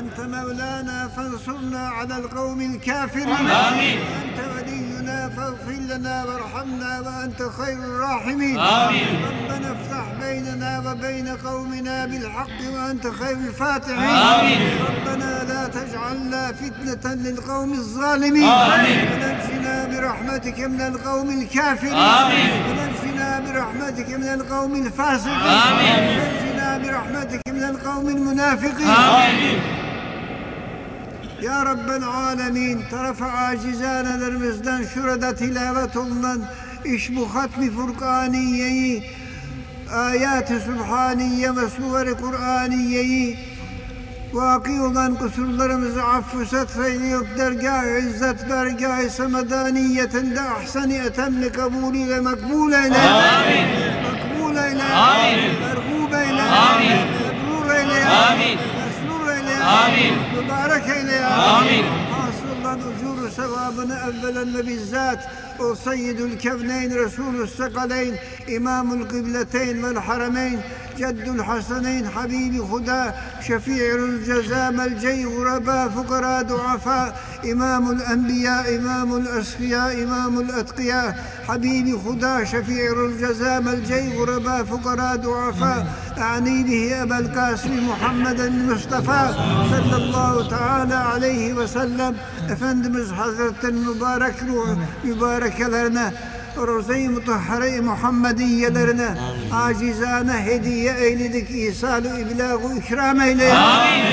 أنت 0.00 0.20
مولانا 0.20 1.08
فانصرنا 1.16 1.88
على 1.88 2.16
القوم 2.16 2.60
الكافرين. 2.60 3.28
آمين. 3.28 3.98
أنت 4.22 4.38
ولينا 4.52 5.28
فاغفر 5.36 5.72
لنا 5.72 6.24
وارحمنا 6.24 7.00
وأنت 7.00 7.42
خير 7.58 7.78
الراحمين. 7.78 8.58
آمين. 8.58 9.06
ربنا 9.28 9.72
افتح 9.72 10.04
بيننا 10.20 10.82
وبين 10.86 11.28
قومنا 11.28 12.06
بالحق 12.06 12.58
وأنت 12.74 13.06
خير 13.06 13.36
الفاتحين. 13.36 14.16
آمين. 14.16 14.60
ربنا 14.88 15.44
لا 15.48 15.68
تجعلنا 15.68 16.52
فتنة 16.52 17.14
للقوم 17.14 17.72
الظالمين. 17.72 18.48
آمين. 18.48 18.98
ونجنا 19.12 19.88
برحمتك 19.90 20.60
من 20.60 20.80
القوم 20.80 21.30
الكافرين. 21.30 21.94
آمين. 21.94 22.50
ونجنا 22.68 23.40
برحمتك 23.40 24.08
من 24.08 24.28
القوم 24.28 24.86
الفاسقين. 24.86 25.34
آمين. 25.68 26.20
ونجنا 26.20 26.78
برحمتك 26.78 27.40
من 27.48 27.64
القوم 27.64 28.08
المنافقين. 28.08 28.88
آمين. 28.88 29.79
Ya 31.42 31.64
Rabbel 31.64 32.02
Alemin 32.04 32.82
tarafa 32.90 33.26
acizanelerimizden 33.26 34.84
şurada 34.94 35.34
tilavet 35.34 35.96
olunan 35.96 36.42
iş 36.84 37.16
bu 37.16 37.34
hatmi 37.34 37.70
Furkaniye'yi 37.70 39.04
ayat-ı 39.94 40.60
Sübhaniye 40.60 41.56
ve 41.56 41.68
suveri 41.68 42.14
Kur'aniye'yi 42.14 43.38
vaki 44.32 44.80
olan 44.80 45.14
kusurlarımızı 45.14 46.04
affı 46.04 46.46
setfeyleyip 46.46 47.38
dergâh-ı 47.38 47.98
izzet 47.98 48.50
bergâh-ı 48.50 49.10
semedaniyetinde 49.10 50.40
ahsen-i 50.40 50.96
etemli 50.96 51.52
kabulüyle 51.52 52.20
makbul 52.20 52.72
eyle. 52.72 52.98
Amin. 52.98 53.66
Makbul 54.02 54.56
eyle. 54.56 54.84
Amin. 54.84 55.60
Merhub 55.60 56.12
eyle. 56.12 56.42
Amin. 56.42 56.90
Mebrur 56.90 57.74
eyle. 57.74 58.08
Amin. 58.08 58.69
Mesrur 59.60 59.64
eyle. 59.64 59.64
Amin. 59.64 60.42
Mübarek 60.42 60.88
eyle 60.96 61.12
ya. 61.12 61.30
Amin. 61.30 61.84
Hasılan 62.12 62.78
ucuru 62.78 63.30
sevabını 63.30 63.98
evvelen 64.08 64.54
ve 64.54 64.66
bizzat 64.66 65.30
o 65.58 65.74
seyyidül 65.74 66.38
kevneyn 66.38 66.90
resulü 66.90 67.46
جد 71.00 71.28
الحسنين 71.28 72.08
حبيب 72.08 72.64
خدا 72.64 73.14
شفيع 73.48 73.94
الجزاء 73.94 74.72
ملجئ 74.72 75.26
غرباء 75.26 75.88
فقراء 75.88 76.42
ضعفاء 76.42 77.20
إمام 77.52 77.90
الأنبياء 77.90 78.76
إمام 78.76 79.16
الأسخياء 79.16 80.02
إمام 80.04 80.40
الأتقياء. 80.40 81.24
حبيب 81.48 81.98
خدا 82.04 82.44
شفيع 82.44 82.92
الجزاء 82.92 83.60
ملجئ 83.60 84.18
غرباء 84.18 84.64
فقراء 84.64 85.16
ضعفاء. 85.16 85.86
أعني 86.18 86.62
به 86.62 87.02
أبا 87.02 87.18
القاسم 87.18 87.88
محمد 87.88 88.40
المصطفى 88.40 89.34
صلى 89.70 89.96
الله 89.96 90.48
تعالى 90.48 90.94
عليه 90.94 91.52
وسلم. 91.52 92.16
أفندمز 92.50 93.12
حضرة 93.12 93.62
المبارك 93.64 94.34
روح 94.48 94.78
يبارك 95.04 95.60
لنا. 95.60 96.12
Roze-i 96.56 97.08
Mutahhare-i 97.08 97.80
Muhammediyelerine 97.80 99.08
acizane 99.52 100.32
hediye 100.32 100.94
eyledik 100.94 101.50
İsa'lı 101.50 102.20
iblağı 102.20 102.76
ikram 102.78 103.20
eyle. 103.20 103.54
Amin. 103.54 104.04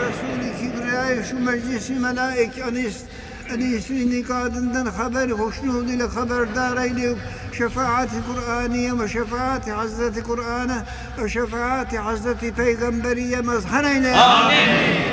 Resul-i 0.00 0.52
Kibriya'yı 0.60 1.24
şu 1.24 1.44
meclisi 1.44 1.92
melaik 1.92 2.62
anist 2.68 3.06
Enis'in 3.50 4.10
nikadından 4.10 4.86
haber 4.86 5.30
hoşnut 5.30 5.90
ile 5.90 6.02
haberdar 6.02 6.84
eyleyip 6.84 7.18
şefaati 7.58 8.16
Kur'aniye 8.26 8.98
ve 8.98 9.08
şefaati 9.08 9.72
Hazreti 9.72 10.22
Kur'an'a 10.22 10.84
ve 11.18 11.28
şefaati 11.28 11.98
Hazreti 11.98 12.54
Peygamberiye 12.54 13.40
mazhar 13.40 13.84
eyle. 13.84 14.16
Amin. 14.16 15.04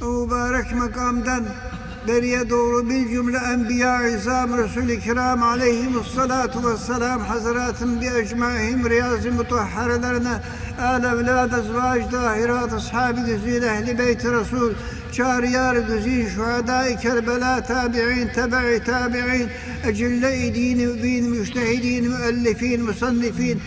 Mübarek 0.00 0.74
makamdan 0.74 1.44
beriye 2.07 2.49
doğru 2.49 2.89
bir 2.89 3.09
cümle 3.09 3.37
enbiya 3.37 4.07
izam 4.07 4.57
Resul-i 4.57 4.99
Kiram 4.99 5.43
aleyhimussalatu 5.43 6.69
vesselam 6.69 7.21
hazretın 7.21 8.01
bi 8.01 8.05
ecmaihim 8.05 8.89
riyazi 8.89 9.31
mutahharelerine 9.31 10.41
el 10.79 11.03
evlad 11.03 11.51
ezvac 11.51 12.11
dahirat 12.11 12.73
ashabi 12.73 13.21
güzil 13.21 13.63
ehli 13.63 13.99
beyti 13.99 14.31
Resul 14.31 14.73
çariyar 15.11 15.75
güzil 15.75 16.29
şuhadai 16.29 16.97
kerbela 16.97 17.63
tabi'in 17.63 18.27
tebe'i 18.27 18.83
tabi'in 18.83 19.49
ecille-i 19.87 20.55
dini 20.55 20.87
mübin 20.87 21.29
müştehidin 21.29 22.09
müellifin 22.09 22.85
musannifin 22.85 23.61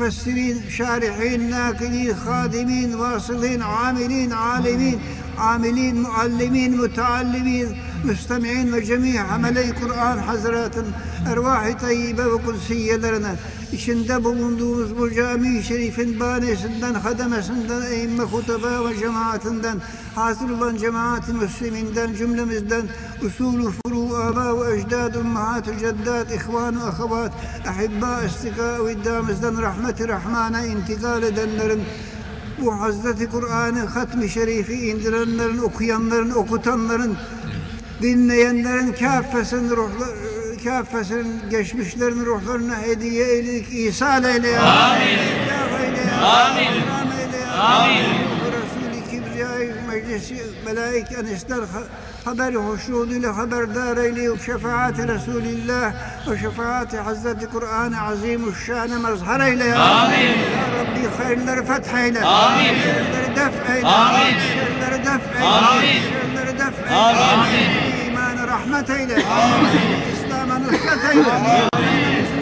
مفسرين 0.00 0.56
شارحين 0.78 1.50
ناقلين 1.50 2.14
خادمين 2.14 2.94
واصلين 2.94 3.62
عاملين 3.62 4.32
عالمين 4.32 5.00
عاملين 5.38 5.96
معلمين 6.02 6.76
متعلمين 6.76 7.68
müstemi'in 8.04 8.72
ve 8.72 8.84
cemi 8.84 9.20
amele 9.20 9.74
Kur'an 9.80 10.18
hazretinin 10.18 10.92
ervah-ı 11.30 11.78
tayyibe 11.78 12.26
ve 12.26 12.36
kudsiyyelerine 12.44 13.34
içinde 13.72 14.24
bulunduğumuz 14.24 14.98
bu 14.98 15.14
cami-i 15.14 15.62
şerifin 15.62 16.20
banesinden, 16.20 16.94
hademesinden, 16.94 17.82
eğimme 17.82 18.22
hutaba 18.22 18.88
ve 18.88 18.98
cemaatinden, 18.98 19.78
hazır 20.14 20.50
olan 20.50 20.76
cemaat-i 20.76 21.32
müsliminden, 21.32 22.14
cümlemizden, 22.14 22.82
usulü 23.26 23.70
furu, 23.70 24.16
aba 24.16 24.66
ve 24.66 24.76
ecdad, 24.76 25.14
ummahat-ı 25.14 25.78
ceddat, 25.78 26.32
ihvan-ı 26.32 26.84
ahavat, 26.84 27.32
ahibba, 27.68 28.22
istika 28.24 28.86
ve 28.86 28.92
iddiamızdan 28.92 29.62
rahmet-i 29.62 30.08
rahmana 30.08 30.64
intikal 30.64 31.22
edenlerin, 31.22 31.82
bu 32.61 32.81
Hazreti 32.81 33.29
Kur'an'ı 33.29 33.85
hatmi 33.85 34.29
şerifi 34.29 34.73
indirenlerin, 34.73 35.57
okuyanların, 35.57 36.31
okutanların, 36.31 37.17
dinleyenlerin 38.01 38.93
kâffesinin 38.93 39.69
ruhları, 39.69 40.57
kâffesinin 40.63 41.49
geçmişlerin 41.49 42.25
ruhlarına 42.25 42.81
hediye 42.81 43.25
eyledik, 43.25 43.67
ihsan 43.71 44.23
eyle 44.23 44.47
ya. 44.49 44.63
Amin. 44.63 45.17
Ya 45.47 46.21
Amin. 46.21 46.81
Amin. 47.59 48.05
Resul-i 48.51 49.09
Kibriyayı 49.11 49.75
meclisi 49.87 50.43
melaik 50.65 51.11
enesler 51.11 51.59
haberi 52.25 52.55
hoşluğuyla 52.55 53.37
haberdar 53.37 53.97
eyle 53.97 54.39
şefaati 54.45 55.07
Resulillah 55.07 55.91
ve 56.29 56.37
şefaati 56.37 56.97
Hazreti 56.97 57.45
Kur'an-ı 57.45 58.01
Azimuşşan'ı 58.01 58.99
mazhar 58.99 59.39
eyle 59.39 59.63
ya. 59.63 59.79
Amin. 59.81 60.17
Ya 60.17 60.65
Rabbi 60.77 61.23
hayırları 61.23 61.65
fetheyle. 61.65 62.23
Amin. 62.23 62.65
Şerleri 62.65 63.35
def 63.35 63.69
eyle. 63.75 63.87
Amin. 63.87 64.35
Şerleri 64.53 65.05
def 65.05 65.35
eyle. 65.35 65.45
Amin. 65.45 65.87
Şerleri 65.87 66.59
def 66.59 66.85
eyle. 66.85 66.95
Amin. 66.95 68.07
İmanı 68.07 68.47
rahmet 68.47 68.89
eyle. 68.89 69.15
Amin. 69.25 69.79
İslam'a 70.15 70.59
nusret 70.59 71.15
eyle. 71.15 71.31
Amin. 71.31 71.69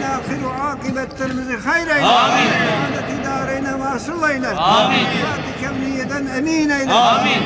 Ahir 0.04 0.72
akıbetlerimizi 0.72 1.56
hayır 1.64 1.86
eyle. 1.86 2.04
Amin. 2.04 2.48
Saadet 2.48 3.20
idarene 3.20 3.80
vasıl 3.80 4.30
eyle. 4.30 4.48
Amin. 4.48 4.98
Zat-ı 4.98 5.60
kevniyeden 5.60 6.26
emin 6.36 6.70
eyle. 6.70 6.92
Amin. 6.92 7.42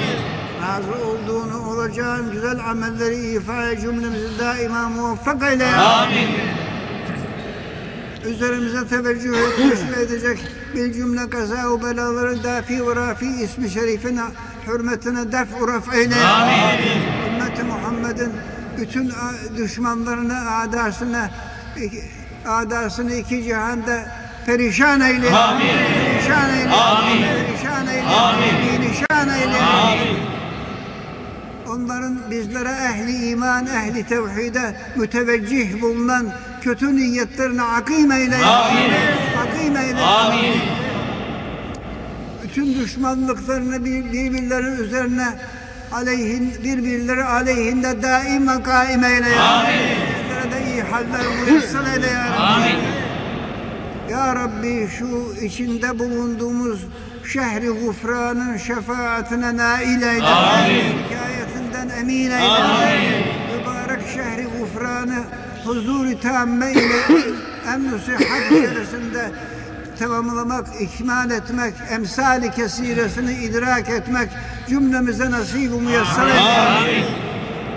Razı 0.62 1.06
olduğunu 1.06 1.47
olacağın 1.78 2.32
güzel 2.32 2.58
amelleri 2.70 3.16
ifaya 3.16 3.80
cümlemizi 3.80 4.38
daima 4.38 4.88
muvaffak 4.88 5.42
eyle. 5.42 5.66
Amin. 5.66 6.28
Üzerimize 8.26 8.86
teveccüh 8.88 9.38
etmiş 9.38 9.78
ve 9.96 10.02
edecek 10.02 10.38
bir 10.74 10.92
cümle 10.92 11.30
kaza 11.30 11.54
ve 11.54 11.82
belaları 11.82 12.44
dafi 12.44 12.86
ve 12.86 12.96
rafi 12.96 13.26
ismi 13.26 13.70
şerifine 13.70 14.22
hürmetine 14.66 15.32
def 15.32 15.62
uraf 15.62 15.94
eyle. 15.94 16.16
Amin. 16.16 17.02
Ümmeti 17.28 17.62
Muhammed'in 17.62 18.32
bütün 18.78 19.12
düşmanlarını, 19.56 20.56
adasını, 20.56 21.30
adasını 22.48 23.14
iki 23.14 23.44
cihanda 23.44 24.06
perişan 24.46 25.00
eyle. 25.00 25.30
Amin. 25.30 25.66
Perişan 25.66 26.58
eyle. 26.58 26.70
Amin. 26.70 27.22
Perişan 27.22 27.86
eyle. 27.86 28.02
Amin. 28.02 28.78
Perişan 28.78 29.28
eyle. 29.28 29.62
Amin. 29.62 30.27
Onların 31.70 32.18
bizlere 32.30 32.68
ehli 32.68 33.28
iman, 33.30 33.66
ehli 33.66 34.06
tevhide 34.06 34.76
müteveccih 34.96 35.82
bulunan 35.82 36.26
kötü 36.60 36.96
niyetlerine 36.96 37.62
akim 37.62 38.12
eyle. 38.12 38.36
Amin. 38.36 38.90
Akim 39.42 39.76
eyle. 39.76 40.00
Amin. 40.00 40.60
Bütün 42.42 42.74
düşmanlıklarını 42.74 43.84
birbirleri 43.84 44.82
üzerine 44.82 45.28
aleyhin, 45.92 46.54
birbirleri 46.64 47.24
aleyhinde 47.24 48.02
daim 48.02 48.48
ve 48.48 48.62
kaim 48.62 49.04
eyle. 49.04 49.40
Amin. 49.40 49.78
Bizlere 50.18 50.52
de 50.52 50.70
iyi 50.72 50.82
haller 50.82 51.26
müyesser 51.46 51.94
eyle 51.94 52.06
ya 52.06 52.24
Rabbi. 52.24 52.42
Amin. 52.42 52.78
Ya 54.10 54.34
Rabbi 54.34 54.88
şu 54.98 55.34
içinde 55.44 55.98
bulunduğumuz 55.98 56.86
şehri 57.32 57.68
gufranın 57.68 58.56
şefaatine 58.56 59.56
nail 59.56 60.02
eyle. 60.02 60.24
Amin. 60.24 60.84
Hikayetinden 61.04 61.57
eyle. 62.06 62.36
Amin. 62.36 63.24
Mübarek 63.58 64.08
şehri 64.14 64.46
gufranı 64.58 65.24
huzur-i 65.64 66.20
tamme 66.20 66.72
ile 66.72 67.00
emn-i 67.74 67.98
sıhhat 68.06 68.52
içerisinde 68.52 69.30
tamamlamak, 69.98 70.66
ikmal 70.80 71.30
etmek, 71.30 71.74
emsali 71.90 72.50
kesiresini 72.50 73.32
idrak 73.32 73.90
etmek 73.90 74.28
cümlemize 74.68 75.30
nasip-i 75.30 75.68
müyesser 75.68 76.26
eyle. 76.26 77.04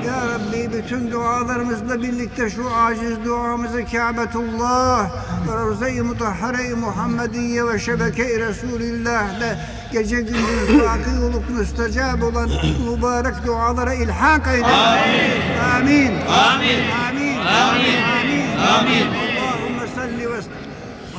Ya 0.08 0.28
Rabbi 0.28 0.70
bütün 0.74 1.12
dualarımızla 1.12 2.02
birlikte 2.02 2.50
şu 2.50 2.76
aciz 2.76 3.26
duamızı 3.26 3.86
Kâbetullah 3.92 5.10
ve 5.48 5.56
Ravza-i 5.56 6.02
Mutahhare-i 6.02 6.76
Muhammediye 6.76 7.68
ve 7.68 7.80
Şebeke-i 7.80 8.40
Resulillah'le 8.40 9.58
gece 9.93 10.17
gündüz 10.17 10.69
baki 10.69 11.11
olup 11.25 11.51
müstecab 11.51 12.23
olan 12.23 12.51
mübarek 12.91 13.47
dualara 13.47 13.95
ilhak 13.95 14.47
eyle. 14.47 14.67
Amin. 14.67 15.33
Amin. 15.77 16.13
Amin. 16.29 17.39
Amin. 17.39 17.97
Amin. 18.19 18.59
Amin. 18.59 19.07
Allahümme 19.07 19.87
salli 19.95 20.31
ve 20.31 20.41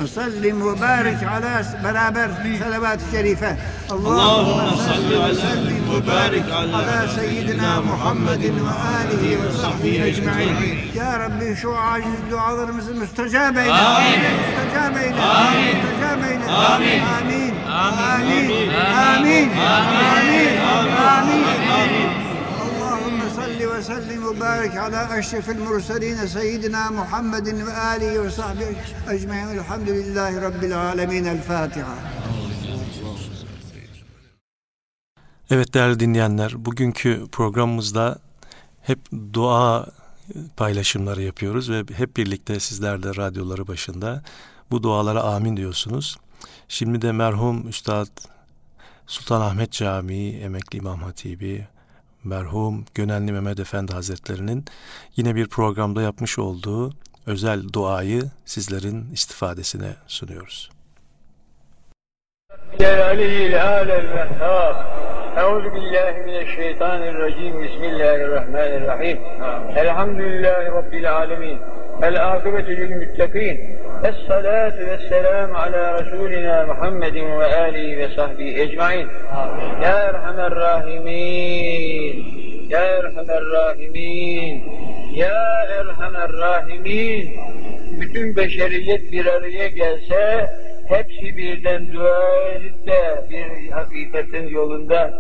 وسلم 0.02 0.62
وبارك 0.62 1.24
على 1.24 1.65
برابر 1.84 2.30
صلوات 2.60 3.00
شريفة 3.13 3.56
اللهم 3.91 4.76
صل 4.76 5.12
وسلم 5.24 5.82
وبارك 5.93 6.46
على 6.52 7.08
سيدنا 7.15 7.80
محمد 7.80 8.43
وآله 8.65 9.24
وصحبه 9.41 10.08
أجمعين 10.08 10.56
يا 10.96 11.12
ربي 11.24 11.56
شو 11.56 11.74
عاجز 11.74 12.20
دعاء 12.32 12.72
مستجاب 13.02 13.58
إلى 13.58 13.72
آمين 13.72 14.20
مستجاب 14.39 14.98
إلى 14.98 15.22
آمين 15.22 15.76
مستجاب 15.84 16.20
إلى 16.20 16.46
آمين 16.76 17.02
آمين 17.20 17.40
آمين 17.82 18.70
آمين 18.72 19.50
آمين 19.52 20.58
آمين 21.15 21.43
آمين 21.82 22.10
اللهم 22.67 23.20
صل 23.39 23.60
وسلم 23.65 24.26
وبارك 24.26 24.78
على 24.78 25.20
أشرف 25.20 25.50
المرسلين 25.50 26.28
سيدنا 26.28 26.89
محمد 26.89 27.48
وآله 27.67 28.20
وصحبه 28.20 28.76
أجمعين 29.08 29.60
الحمد 29.60 29.89
لله 29.89 30.32
رب 30.48 30.63
العالمين 30.63 31.26
الفاتحة 31.28 31.96
Evet 35.50 35.74
değerli 35.74 36.00
dinleyenler, 36.00 36.65
bugünkü 36.65 37.26
programımızda 37.32 38.20
hep 38.82 39.00
dua 39.34 39.86
paylaşımları 40.58 41.22
yapıyoruz 41.22 41.70
ve 41.70 41.84
hep 41.93 42.17
birlikte 42.17 42.60
sizler 42.60 43.04
de 43.04 43.15
radyoları 43.15 43.67
başında 43.67 44.24
bu 44.72 44.84
dualara 44.84 45.24
amin 45.24 45.58
diyorsunuz. 45.58 46.17
Şimdi 46.67 47.02
de 47.02 47.12
merhum 47.12 47.67
Üstad 47.67 48.08
Sultanahmet 49.08 49.72
Camii, 49.72 50.39
Emekli 50.39 50.78
İmam 50.78 51.04
Hatibi, 51.04 51.67
merhum 52.24 52.86
Gönenli 52.93 53.32
Mehmet 53.32 53.60
Efendi 53.60 53.93
Hazretlerinin 53.93 54.65
yine 55.15 55.36
bir 55.36 55.48
programda 55.48 56.02
yapmış 56.02 56.39
olduğu 56.39 56.93
özel 57.26 57.74
duayı 57.74 58.22
sizlerin 58.46 59.12
istifadesine 59.13 59.96
sunuyoruz. 60.08 60.70
أعوذ 65.38 65.65
بالله 65.76 66.13
من 66.28 66.38
الشيطان 66.46 67.02
الرجيم 67.12 67.54
بسم 67.63 67.84
الله 67.91 68.15
الرحمن 68.28 68.72
الرحيم 68.80 69.17
الحمد 69.84 70.20
لله 70.32 70.62
رب 70.80 70.93
العالمين 71.04 71.58
العاقبة 72.10 72.67
للمتقين 72.80 73.58
Esselatu 74.03 74.87
vesselamu 74.87 75.55
ala 75.55 76.03
Resulina 76.03 76.67
Muhammedin 76.67 77.41
ve 77.41 77.57
alihi 77.57 77.99
ve 77.99 78.09
sahbihi 78.09 78.61
ecmain. 78.61 79.09
Amin. 79.37 79.83
Ya 79.83 79.99
Erhamer 79.99 80.51
Rahimin. 80.51 82.25
Ya 82.69 82.81
Erhamer 82.81 83.43
Rahimin. 83.45 84.65
Ya 85.15 85.65
Erhamer 85.79 86.33
Rahimin. 86.33 87.31
Bütün 88.01 88.37
beşeriyet 88.37 89.12
bir 89.12 89.27
araya 89.27 89.69
gelse 89.69 90.47
hepsi 90.88 91.37
birden 91.37 91.93
dua 91.93 92.49
edip 92.55 92.87
de 92.87 93.25
bir 93.31 93.71
hakikatin 93.71 94.49
yolunda 94.49 95.15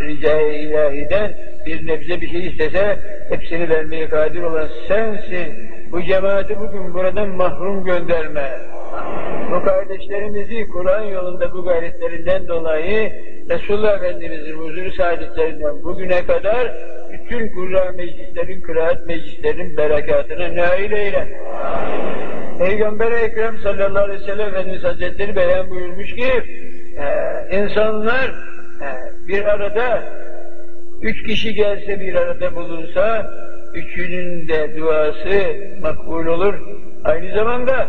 rica-i 0.00 0.54
ilahiden 0.54 1.34
bir 1.66 1.86
nebze 1.86 2.20
bir 2.20 2.30
şey 2.30 2.46
istese 2.46 2.98
hepsini 3.28 3.68
vermeye 3.68 4.08
kadir 4.08 4.42
olan 4.42 4.68
sensin. 4.88 5.77
Bu 5.92 6.02
cemaati 6.02 6.58
bugün 6.58 6.94
buradan 6.94 7.28
mahrum 7.28 7.84
gönderme. 7.84 8.50
Bu 9.52 9.62
kardeşlerimizi 9.62 10.68
Kur'an 10.68 11.02
yolunda 11.02 11.52
bu 11.52 11.64
gayretlerinden 11.64 12.48
dolayı 12.48 13.12
Resulullah 13.50 13.96
Efendimiz'in 13.96 14.58
huzuru 14.58 14.90
saadetlerinden 14.90 15.82
bugüne 15.82 16.26
kadar 16.26 16.72
bütün 17.12 17.48
Kur'an 17.48 17.96
meclislerin, 17.96 18.60
kıraat 18.60 19.06
meclislerin 19.06 19.76
berekatına 19.76 20.56
nail 20.56 20.92
eyle. 20.92 21.28
Peygamber 22.58 23.12
Ekrem 23.12 23.58
sallallahu 23.62 24.04
aleyhi 24.04 24.20
ve 24.20 24.26
sellem 24.26 24.48
Efendimiz 24.48 24.84
Hazretleri 24.84 25.36
beyan 25.36 25.70
buyurmuş 25.70 26.14
ki 26.14 26.32
e, 26.98 27.56
insanlar 27.56 28.28
e, 28.80 28.88
bir 29.28 29.44
arada 29.44 30.02
üç 31.02 31.22
kişi 31.22 31.54
gelse 31.54 32.00
bir 32.00 32.14
arada 32.14 32.56
bulunsa 32.56 33.30
üçünün 33.74 34.48
de 34.48 34.76
duası 34.76 35.56
makbul 35.82 36.26
olur. 36.26 36.54
Aynı 37.04 37.34
zamanda 37.34 37.88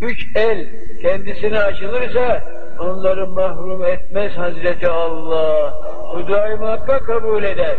üç 0.00 0.26
el 0.34 0.66
kendisine 1.02 1.58
açılırsa 1.58 2.42
onları 2.78 3.26
mahrum 3.26 3.84
etmez 3.84 4.32
Hazreti 4.32 4.88
Allah. 4.88 5.74
Bu 6.14 6.26
duayı 6.26 6.56
muhakkak 6.56 7.06
kabul 7.06 7.42
eder. 7.42 7.76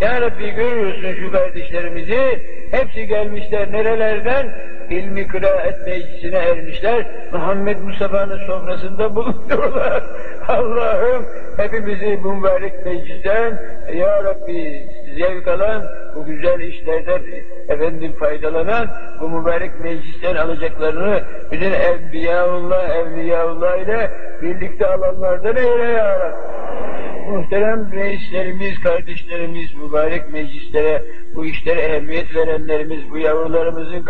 Ya 0.00 0.20
Rabbi 0.20 0.50
görüyorsun 0.50 1.14
şu 1.20 1.32
kardeşlerimizi, 1.32 2.38
hepsi 2.70 3.06
gelmişler 3.06 3.72
nerelerden? 3.72 4.46
İlmi 4.90 5.26
kıraat 5.26 5.86
meclisine 5.86 6.36
ermişler, 6.36 7.06
Muhammed 7.32 7.78
Mustafa'nın 7.78 8.46
sofrasında 8.46 9.16
bulunuyorlar. 9.16 10.02
Allah'ım 10.48 11.26
hepimizi 11.56 12.06
mübarek 12.06 12.86
meclisten, 12.86 13.58
Ya 13.94 14.24
Rabbi 14.24 14.86
zevk 15.18 15.48
alan, 15.48 15.82
bu 16.16 16.24
güzel 16.24 16.60
işlerden 16.60 17.20
efendim 17.68 18.12
faydalanan 18.12 18.88
bu 19.20 19.28
mübarek 19.28 19.70
meclisten 19.80 20.36
alacaklarını 20.36 21.20
bütün 21.52 21.72
Evliyaullah, 21.72 22.88
Evliyaullah 22.96 23.76
ile 23.76 24.10
birlikte 24.42 24.86
alanlardan 24.86 25.56
eyle 25.56 25.84
ya 25.84 26.20
Rabbi. 26.20 26.60
Muhterem 27.30 27.92
reislerimiz, 27.92 28.80
kardeşlerimiz, 28.80 29.74
mübarek 29.74 30.32
meclislere 30.32 31.02
bu 31.34 31.46
işlere 31.46 31.80
ehemmiyet 31.80 32.34
verenlerimiz, 32.36 33.10
bu 33.10 33.18
yavrularımızın 33.18 34.04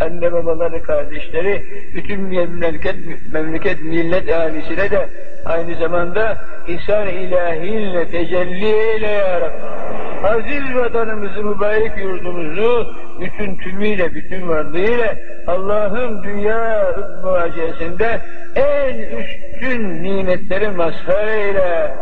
anne 0.00 0.32
babaları, 0.32 0.82
kardeşleri, 0.82 1.62
bütün 1.94 2.20
memleket, 2.20 2.96
memleket 3.32 3.82
millet 3.82 4.32
ailesine 4.32 4.90
de 4.90 5.08
aynı 5.44 5.74
zamanda 5.74 6.36
ihsan 6.68 7.08
ilahiyle 7.08 8.06
tecelli 8.06 8.66
eyle 8.66 9.06
ya 9.06 9.40
Rabbi. 9.40 9.84
Aziz 10.24 10.76
vatanımızı, 10.76 11.42
mübarek 11.42 11.98
yurdumuzu 11.98 12.94
bütün 13.20 13.56
tümüyle, 13.56 14.14
bütün 14.14 14.48
varlığıyla 14.48 15.14
Allah'ın 15.46 16.22
dünya 16.22 16.94
muhacesinde 17.22 18.20
en 18.56 18.98
üstün 18.98 20.02
nimetleri 20.02 20.68
mazhar 20.68 21.26
eyle. 21.26 21.94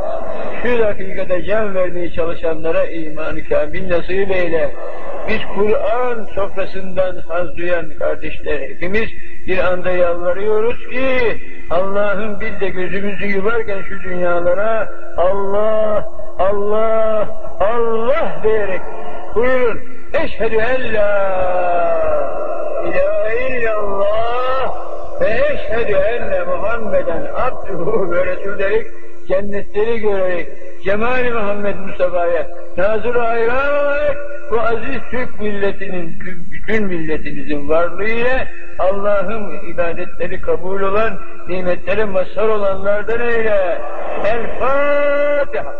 Şu 0.62 0.78
dakikada 0.78 1.42
can 1.44 1.74
vermeye 1.74 2.10
çalışanlara 2.10 2.86
imanı 2.86 3.44
kamil 3.44 3.90
nasip 3.90 4.30
eyle. 4.30 4.70
Biz 5.28 5.40
Kur'an 5.54 6.24
sofrasından 6.34 7.16
haz 7.28 7.56
duyan 7.56 7.90
kardeşler 7.98 8.60
hepimiz 8.60 9.08
bir 9.46 9.58
anda 9.58 9.90
yalvarıyoruz 9.90 10.88
ki 10.88 11.38
Allah'ın 11.70 12.40
biz 12.40 12.60
de 12.60 12.68
gözümüzü 12.68 13.26
yuvarken 13.26 13.82
şu 13.82 14.02
dünyalara 14.02 14.88
Allah, 15.16 16.04
Allah, 16.38 17.28
Allah 17.60 18.40
diyerek 18.42 18.80
buyurun. 19.34 19.80
Eşhedü 20.14 20.56
en 20.56 20.94
la 20.94 21.32
ilahe 22.86 23.58
illallah 23.58 24.74
ve 25.20 25.30
eşhedü 25.52 25.92
enne 25.92 26.44
Muhammeden 26.44 27.26
abduhu 27.36 28.12
ve 28.12 28.26
resulü 28.26 28.86
cennetleri 29.28 30.00
görerek 30.00 30.48
Cemal-i 30.84 31.30
Muhammed 31.30 31.76
Mustafa'ya 31.76 32.46
nazır 32.76 33.14
hayran 33.14 33.70
olarak 33.70 34.16
bu 34.50 34.60
aziz 34.60 35.00
Türk 35.10 35.40
milletinin, 35.40 36.18
bütün 36.62 36.84
milletimizin 36.84 37.68
varlığıyla 37.68 38.48
Allah'ın 38.78 39.72
ibadetleri 39.72 40.40
kabul 40.40 40.80
olan, 40.80 41.18
nimetleri 41.48 42.04
mazhar 42.04 42.48
olanlardan 42.48 43.20
eyle. 43.20 43.82
El 44.24 44.58
Fatiha. 44.58 45.74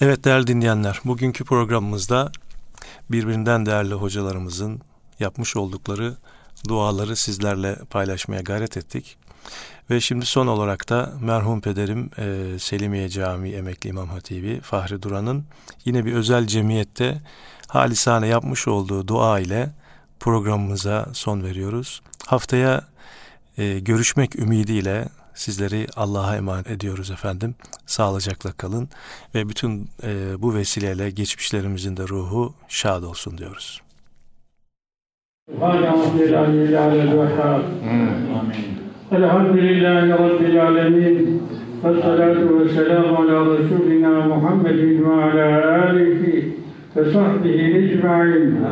Evet 0.00 0.24
değerli 0.24 0.46
dinleyenler, 0.46 1.00
bugünkü 1.04 1.44
programımızda 1.44 2.32
birbirinden 3.10 3.66
değerli 3.66 3.94
hocalarımızın 3.94 4.80
yapmış 5.20 5.56
oldukları 5.56 6.14
duaları 6.68 7.16
sizlerle 7.16 7.76
paylaşmaya 7.90 8.40
gayret 8.40 8.76
ettik. 8.76 9.16
Ve 9.90 10.00
şimdi 10.00 10.26
son 10.26 10.46
olarak 10.46 10.88
da 10.88 11.12
merhum 11.20 11.60
pederim 11.60 12.10
e, 12.18 12.58
Selimiye 12.58 13.08
Camii 13.08 13.52
Emekli 13.52 13.90
İmam 13.90 14.08
Hatibi 14.08 14.60
Fahri 14.60 15.02
Duran'ın 15.02 15.44
yine 15.84 16.04
bir 16.04 16.14
özel 16.14 16.46
cemiyette 16.46 17.20
halisane 17.70 18.26
yapmış 18.26 18.68
olduğu 18.68 19.08
dua 19.08 19.40
ile 19.40 19.68
programımıza 20.20 21.06
son 21.12 21.42
veriyoruz. 21.42 22.02
Haftaya 22.26 22.80
e, 23.58 23.78
görüşmek 23.78 24.38
ümidiyle 24.38 25.08
sizleri 25.34 25.86
Allah'a 25.96 26.36
emanet 26.36 26.70
ediyoruz 26.70 27.10
efendim. 27.10 27.54
Sağlıcakla 27.86 28.52
kalın 28.52 28.88
ve 29.34 29.48
bütün 29.48 29.88
e, 30.02 30.42
bu 30.42 30.54
vesileyle 30.54 31.10
geçmişlerimizin 31.10 31.96
de 31.96 32.02
ruhu 32.08 32.54
şad 32.68 33.02
olsun 33.02 33.38
diyoruz. 33.38 33.82
Hmm. 37.82 38.08
Elhamdülillahi 39.12 40.10
Rabbil 40.10 40.62
Alemin 40.62 41.42
Vessalatu 41.84 42.60
vesselamu 42.60 43.16
ala 43.16 43.58
Resulina 43.58 44.26
Muhammedin 44.26 45.04
ve 45.04 45.22
ala 45.22 45.82
alihi 45.84 46.59
رسولنا 46.97 47.27
محمد 47.27 48.05
وعلى 48.05 48.33
آله 48.33 48.55
وصحبه 48.55 48.55
أجمعين 48.55 48.65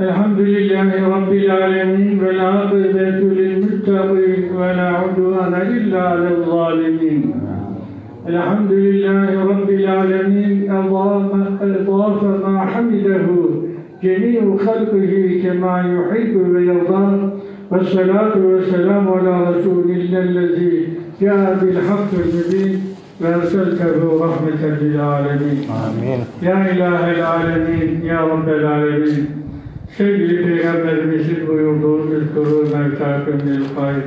الحمد 0.00 0.40
لله 0.40 1.08
رب 1.16 1.32
العالمين 1.32 2.20
والعاقبة 2.24 3.10
للمتقين 3.20 4.44
ولا 4.56 4.88
عدوان 4.88 5.54
إلا 5.54 6.02
على 6.02 6.28
الظالمين 6.28 7.34
الحمد 8.28 8.72
لله 8.72 9.44
رب 9.44 9.70
العالمين 9.70 10.70
أضاف 10.70 12.24
ما 12.24 12.60
حمده 12.60 13.26
جميع 14.02 14.56
خلقه 14.56 15.40
كما 15.42 15.80
يحب 15.80 16.36
ويرضى 16.36 17.30
والصلاة 17.70 18.38
والسلام 18.38 19.08
على 19.08 19.56
رسول 19.56 19.90
الله 19.90 20.18
الذي 20.18 20.88
جاء 21.20 21.58
بالحق 21.62 22.10
المبين 22.14 22.80
وأرسلته 23.22 24.00
رحمة 24.24 24.62
للعالمين 24.82 25.58
آمين 25.86 26.20
يا 26.42 26.58
إله 26.72 27.02
العالمين 27.16 28.04
يا 28.04 28.20
رب 28.20 28.48
العالمين 28.48 29.26
Sevgili 29.96 30.44
Peygamberimizin 30.44 31.48
buyurduğu 31.48 32.14
üzkuru 32.14 32.68
mevtakım 32.76 33.40
lil 33.46 33.64
hayr. 33.76 34.02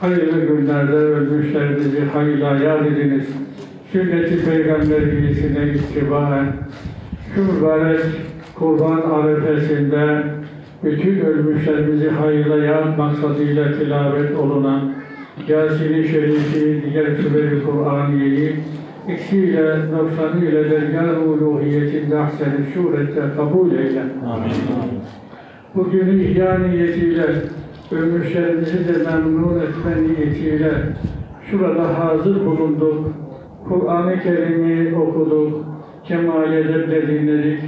Hayırlı 0.00 0.40
günlerde 0.46 0.92
ölmüşlerinizi 0.92 2.04
hayırla 2.04 2.56
yad 2.64 2.86
ediniz. 2.86 3.24
Sünnet-i 3.92 4.44
Peygamberiyesine 4.44 5.68
ittibaen 5.74 6.46
şu 7.34 7.52
mübarek 7.52 8.00
kurban 8.54 9.00
arefesinde 9.10 10.22
bütün 10.84 11.20
ölmüşlerimizi 11.20 12.10
hayırla 12.10 12.64
yad 12.64 12.98
maksadıyla 12.98 13.72
tilavet 13.72 14.36
olunan 14.36 14.92
Yasin-i 15.47 16.07
Şerif'i, 16.07 16.83
diğer 16.85 17.05
Süberi 17.05 17.63
Kur'aniye'yi 17.63 18.55
eksiyle, 19.07 19.91
noksanıyla 19.91 20.71
dergâh-ı 20.71 21.21
uluhiyetinde 21.21 22.17
ahsen-i 22.17 22.73
surette 22.73 23.21
kabul 23.37 23.71
eyle. 23.71 24.01
Amin. 24.01 24.51
Bugünü 25.75 26.23
ihya 26.23 26.57
niyetiyle, 26.57 27.25
ölmüşlerimizi 27.91 28.87
de 28.87 29.11
memnun 29.11 29.59
etme 29.59 30.03
niyetiyle 30.03 30.71
şurada 31.51 31.99
hazır 31.99 32.45
bulunduk. 32.45 33.07
Kur'an-ı 33.67 34.23
Kerim'i 34.23 34.95
okuduk, 34.95 35.65
kemal 36.03 36.53
edep 36.53 37.07
dinledik 37.07 37.59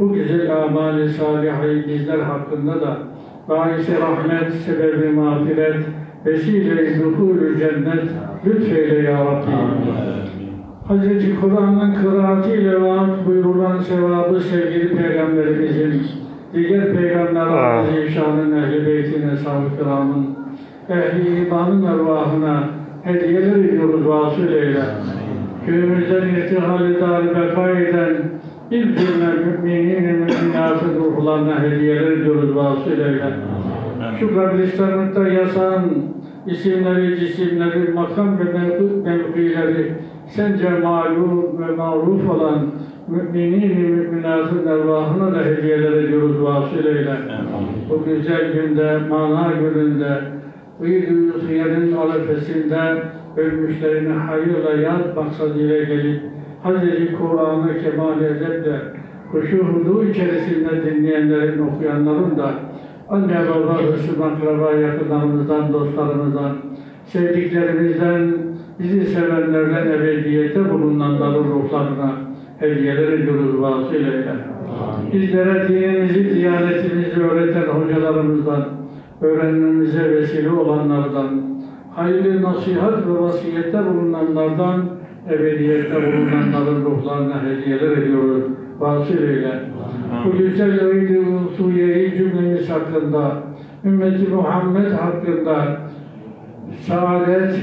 bu 0.00 0.12
güzel 0.12 0.62
amali 0.62 1.08
salihayı 1.08 1.88
bizler 1.88 2.18
hakkında 2.18 2.80
da 2.80 2.98
baisi 3.48 4.00
rahmet, 4.00 4.52
sebebi 4.52 5.08
mağfiret, 5.08 5.76
vesile-i 6.26 7.58
cennet 7.58 8.10
lütfeyle 8.46 9.10
ya 9.10 9.24
Rabbi. 9.24 9.50
Hz. 10.88 11.40
Kur'an'ın 11.40 11.94
kıraatiyle 11.94 12.82
vaat 12.82 13.26
buyurulan 13.26 13.78
sevabı 13.78 14.40
sevgili 14.40 14.96
Peygamberimizin, 14.96 16.02
diğer 16.54 16.92
Peygamber 16.92 17.84
Zişan'ın 17.84 18.62
ehl-i 18.62 18.86
beytine, 18.86 19.36
sahabe-i 19.36 20.40
ehli 20.90 21.46
imanın 21.46 21.86
ervahına 21.86 22.64
hediyeler 23.02 23.56
ediyoruz 23.56 24.06
vasıl 24.08 24.52
eyle. 24.52 24.82
Köyümüzden 25.66 26.28
irtihal-i 26.28 27.00
dar 27.00 27.28
beka 27.28 27.70
eden 27.70 28.16
İlk 28.70 28.98
cümle 28.98 29.26
müminin 29.26 30.02
müminatın 30.02 30.94
ruhlarına 30.94 31.62
hediyeler 31.62 32.10
ediyoruz 32.10 32.56
vasılayla. 32.56 33.30
Şu 34.18 34.34
kabristanlıkta 34.34 35.28
yasan 35.28 35.82
isimleri, 36.46 37.20
cisimleri, 37.20 37.92
makam 37.92 38.38
ve 38.38 38.44
mevcut 38.44 39.04
mevkileri 39.06 39.92
sence 40.26 40.70
malum 40.70 41.58
ve 41.58 41.76
maruf 41.76 42.30
olan 42.30 42.66
müminin 43.08 43.80
müminatın 43.80 44.66
ervahına 44.66 45.34
da 45.34 45.44
hediyeler 45.44 45.92
ediyoruz 45.92 46.42
vasılayla. 46.42 47.16
Bu 47.90 48.04
güzel 48.04 48.52
günde, 48.52 48.98
mana 49.10 49.52
gününde, 49.60 50.18
Uydu 50.80 51.42
Hıyar'ın 51.48 51.92
arefesinde 51.92 53.02
ölmüşlerini 53.36 54.12
hayırla 54.12 54.82
yad 54.82 55.16
maksadıyla 55.16 55.84
gelip 55.84 56.20
Hazreti 56.62 57.16
Kur'an'ı 57.16 57.78
kemal 57.78 58.22
edeple 58.22 58.80
huşu 59.32 59.58
hudu 59.58 60.04
içerisinde 60.04 60.84
dinleyenlerin, 60.84 61.68
okuyanların 61.68 62.38
da 62.38 62.50
anne 63.10 63.38
baba, 63.48 63.82
hırsız 63.82 64.20
akraba, 64.20 64.72
yakınlarımızdan, 64.72 65.72
dostlarımızdan, 65.72 66.56
sevdiklerimizden, 67.06 68.32
bizi 68.78 69.06
sevenlerden 69.06 69.86
ebediyete 69.86 70.70
bulunanların 70.70 71.44
ruhlarına 71.44 72.12
hediyeler 72.58 73.12
ediyoruz 73.12 73.60
vasılayla. 73.60 74.36
Bizlere 75.12 75.68
dinimizi, 75.68 76.34
diyanetimizi 76.34 77.22
öğreten 77.22 77.62
hocalarımızdan, 77.62 78.64
öğrenmemize 79.20 80.10
vesile 80.10 80.50
olanlardan, 80.50 81.40
hayırlı 81.94 82.42
nasihat 82.42 83.06
ve 83.06 83.20
vasiyette 83.20 83.78
bulunanlardan 83.86 84.84
ebediyette 85.30 85.96
bulunanların 85.96 86.84
ruhlarına 86.84 87.42
hediyeler 87.42 87.90
ediyoruz. 87.96 88.42
Vasıl 88.80 89.22
eyle. 89.22 89.60
Bu 90.24 90.38
güzel 90.38 90.80
öğüdü 90.80 91.18
usuyeyi 91.18 92.14
cümlemiz 92.16 92.70
hakkında, 92.70 93.42
ümmeti 93.84 94.28
Muhammed 94.28 94.92
hakkında 94.92 95.76
saadet 96.86 97.54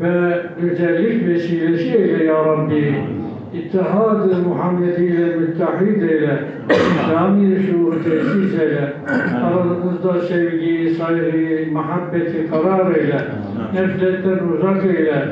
ve 0.00 0.42
güzellik 0.60 1.28
vesilesi 1.28 1.96
eyle 1.96 2.24
ya 2.24 2.44
Rabbi. 2.44 2.94
İttihad-ı 3.54 4.36
Muhammedi 4.48 5.04
ile 5.04 5.36
müttehid 5.36 6.02
eyle. 6.02 6.44
İslami 6.70 7.62
şuuru 7.62 8.02
tesis 8.02 8.60
eyle. 8.60 8.92
Aranızda 9.44 10.20
sevgiyi, 10.20 10.90
saygıyı, 10.94 11.72
muhabbeti 11.72 12.50
karar 12.50 12.94
eyle. 12.94 13.20
Nefretten 13.74 14.48
uzak 14.48 14.84
eyle. 14.84 15.24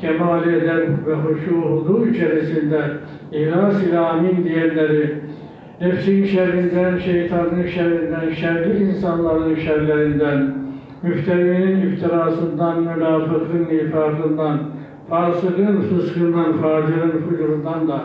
Kemal 0.00 0.48
eder 0.48 0.80
ve 1.06 1.14
huşu 1.14 1.54
hudu 1.54 2.06
içerisinde 2.06 2.80
ihlas 3.32 3.82
ile 3.82 3.98
amin 3.98 4.44
diyenleri 4.44 5.14
nefsin 5.80 6.24
şerrinden, 6.24 6.98
şeytanın 6.98 7.66
şerrinden, 7.66 8.30
şerli 8.30 8.84
insanların 8.84 9.54
şerlerinden, 9.54 10.54
müfterinin 11.02 11.90
iftirasından, 11.90 12.80
münafıkın 12.80 13.68
nifakından, 13.70 14.58
fasıkın 15.10 15.80
fıskından, 15.80 16.52
facirin 16.52 17.22
fucurundan 17.28 17.88
da 17.88 18.00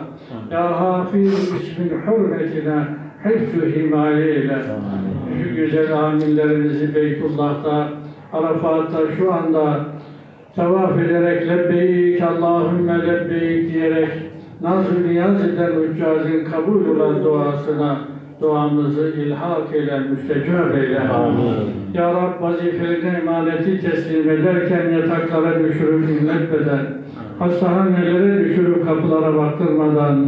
Ya 0.50 0.80
Hafiz 0.80 1.54
ismin 1.54 1.92
hürmetine 2.06 2.84
hıfzü 3.22 3.76
himaye 3.76 4.34
ile 4.36 4.58
şu 5.42 5.54
güzel 5.56 5.98
amillerimizi 5.98 6.94
Beytullah'ta, 6.94 7.88
Arafat'ta 8.32 8.98
şu 9.18 9.32
anda 9.32 9.93
tavaf 10.56 10.98
ederek 10.98 11.48
lebbeyk 11.48 12.22
Allahümme 12.22 13.06
lebbeyk 13.06 13.72
diyerek 13.72 14.10
nazı 14.62 15.08
niyaz 15.08 15.44
eden 15.44 15.72
hüccacın 15.72 16.44
kabul 16.44 16.88
olan 16.88 17.24
duasına 17.24 17.98
duamızı 18.40 19.08
ilhak 19.08 19.74
eyle, 19.74 19.98
müstecab 19.98 20.74
eyle. 20.74 21.00
Ya 21.94 22.14
Rab 22.14 22.42
vazifeline 22.42 23.18
emaneti 23.18 23.80
teslim 23.80 24.30
ederken 24.30 24.90
yataklara 24.90 25.64
düşürüp 25.64 26.10
inletmeden, 26.10 26.86
hastahanelere 27.38 28.44
düşürüp 28.44 28.86
kapılara 28.86 29.36
baktırmadan, 29.36 30.26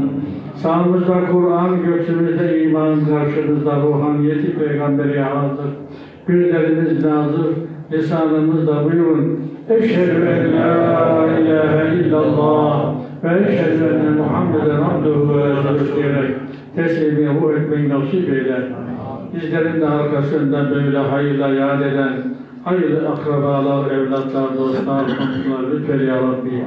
sağımızda 0.55 1.27
Kur'an, 1.33 1.83
göğsümüzde 1.83 2.63
iman, 2.63 3.05
karşımızda 3.05 3.77
ruhaniyeti 3.77 4.59
peygamberi 4.59 5.21
hazır, 5.21 5.71
gözlerimiz 6.27 7.05
nazır, 7.05 7.47
lisanımız 7.93 8.67
da 8.67 8.85
buyurun. 8.85 9.41
Eşhedü 9.71 10.29
en 10.29 10.53
la 10.61 11.27
ilahe 11.41 11.95
illallah 11.95 12.95
ve 13.25 13.29
eşhedü 13.29 13.85
enne 13.85 14.11
Muhammeden 14.11 14.83
abduhu 14.83 15.39
ve 15.39 15.51
resulü 15.51 15.97
diyerek 15.97 16.31
teslimi 16.77 17.41
ruh 17.41 17.53
etmeyi 17.53 17.89
nasip 17.89 18.29
eyle. 18.29 18.57
Bizlerin 19.35 19.81
de 19.81 19.87
arkasında 19.87 20.71
böyle 20.71 20.99
hayırla 20.99 21.49
yad 21.49 21.81
eden 21.81 22.13
hayırlı 22.65 23.09
akrabalar, 23.09 23.91
evlatlar, 23.91 24.59
dostlar, 24.59 25.05
komşular 25.07 25.71
lütfen 25.73 26.07
ya 26.07 26.17
Rabbi. 26.17 26.65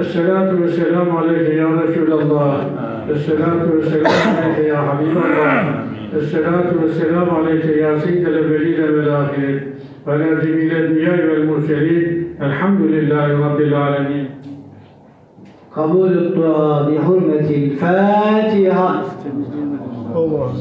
Esselatu 0.00 0.62
ve 0.62 0.68
selamu 0.68 1.18
aleyke 1.18 1.54
ya 1.54 1.68
Resulallah. 1.82 2.64
Esselatu 3.14 3.76
ve 3.76 3.82
selamu 3.82 4.38
aleyke 4.42 4.68
ya 4.68 4.88
Habiballah. 4.88 5.64
Esselatu 6.18 6.82
ve 6.82 6.88
selamu 6.88 7.38
aleyke 7.38 7.80
ya 7.80 8.00
seyyidel 8.00 8.34
evveline 8.34 8.94
vel 8.94 9.14
ahirin. 9.16 9.74
ولا 10.06 10.44
جميل 10.44 10.72
الأنبياء 10.72 11.30
والمرسلين 11.30 12.24
الحمد 12.42 12.80
لله 12.80 13.46
رب 13.46 13.60
العالمين. 13.60 14.30
قبول 15.76 16.12
الطاعه 16.18 16.90
بحرمة 16.90 17.50
الفاتحة. 17.50 19.02
الله 20.16 20.52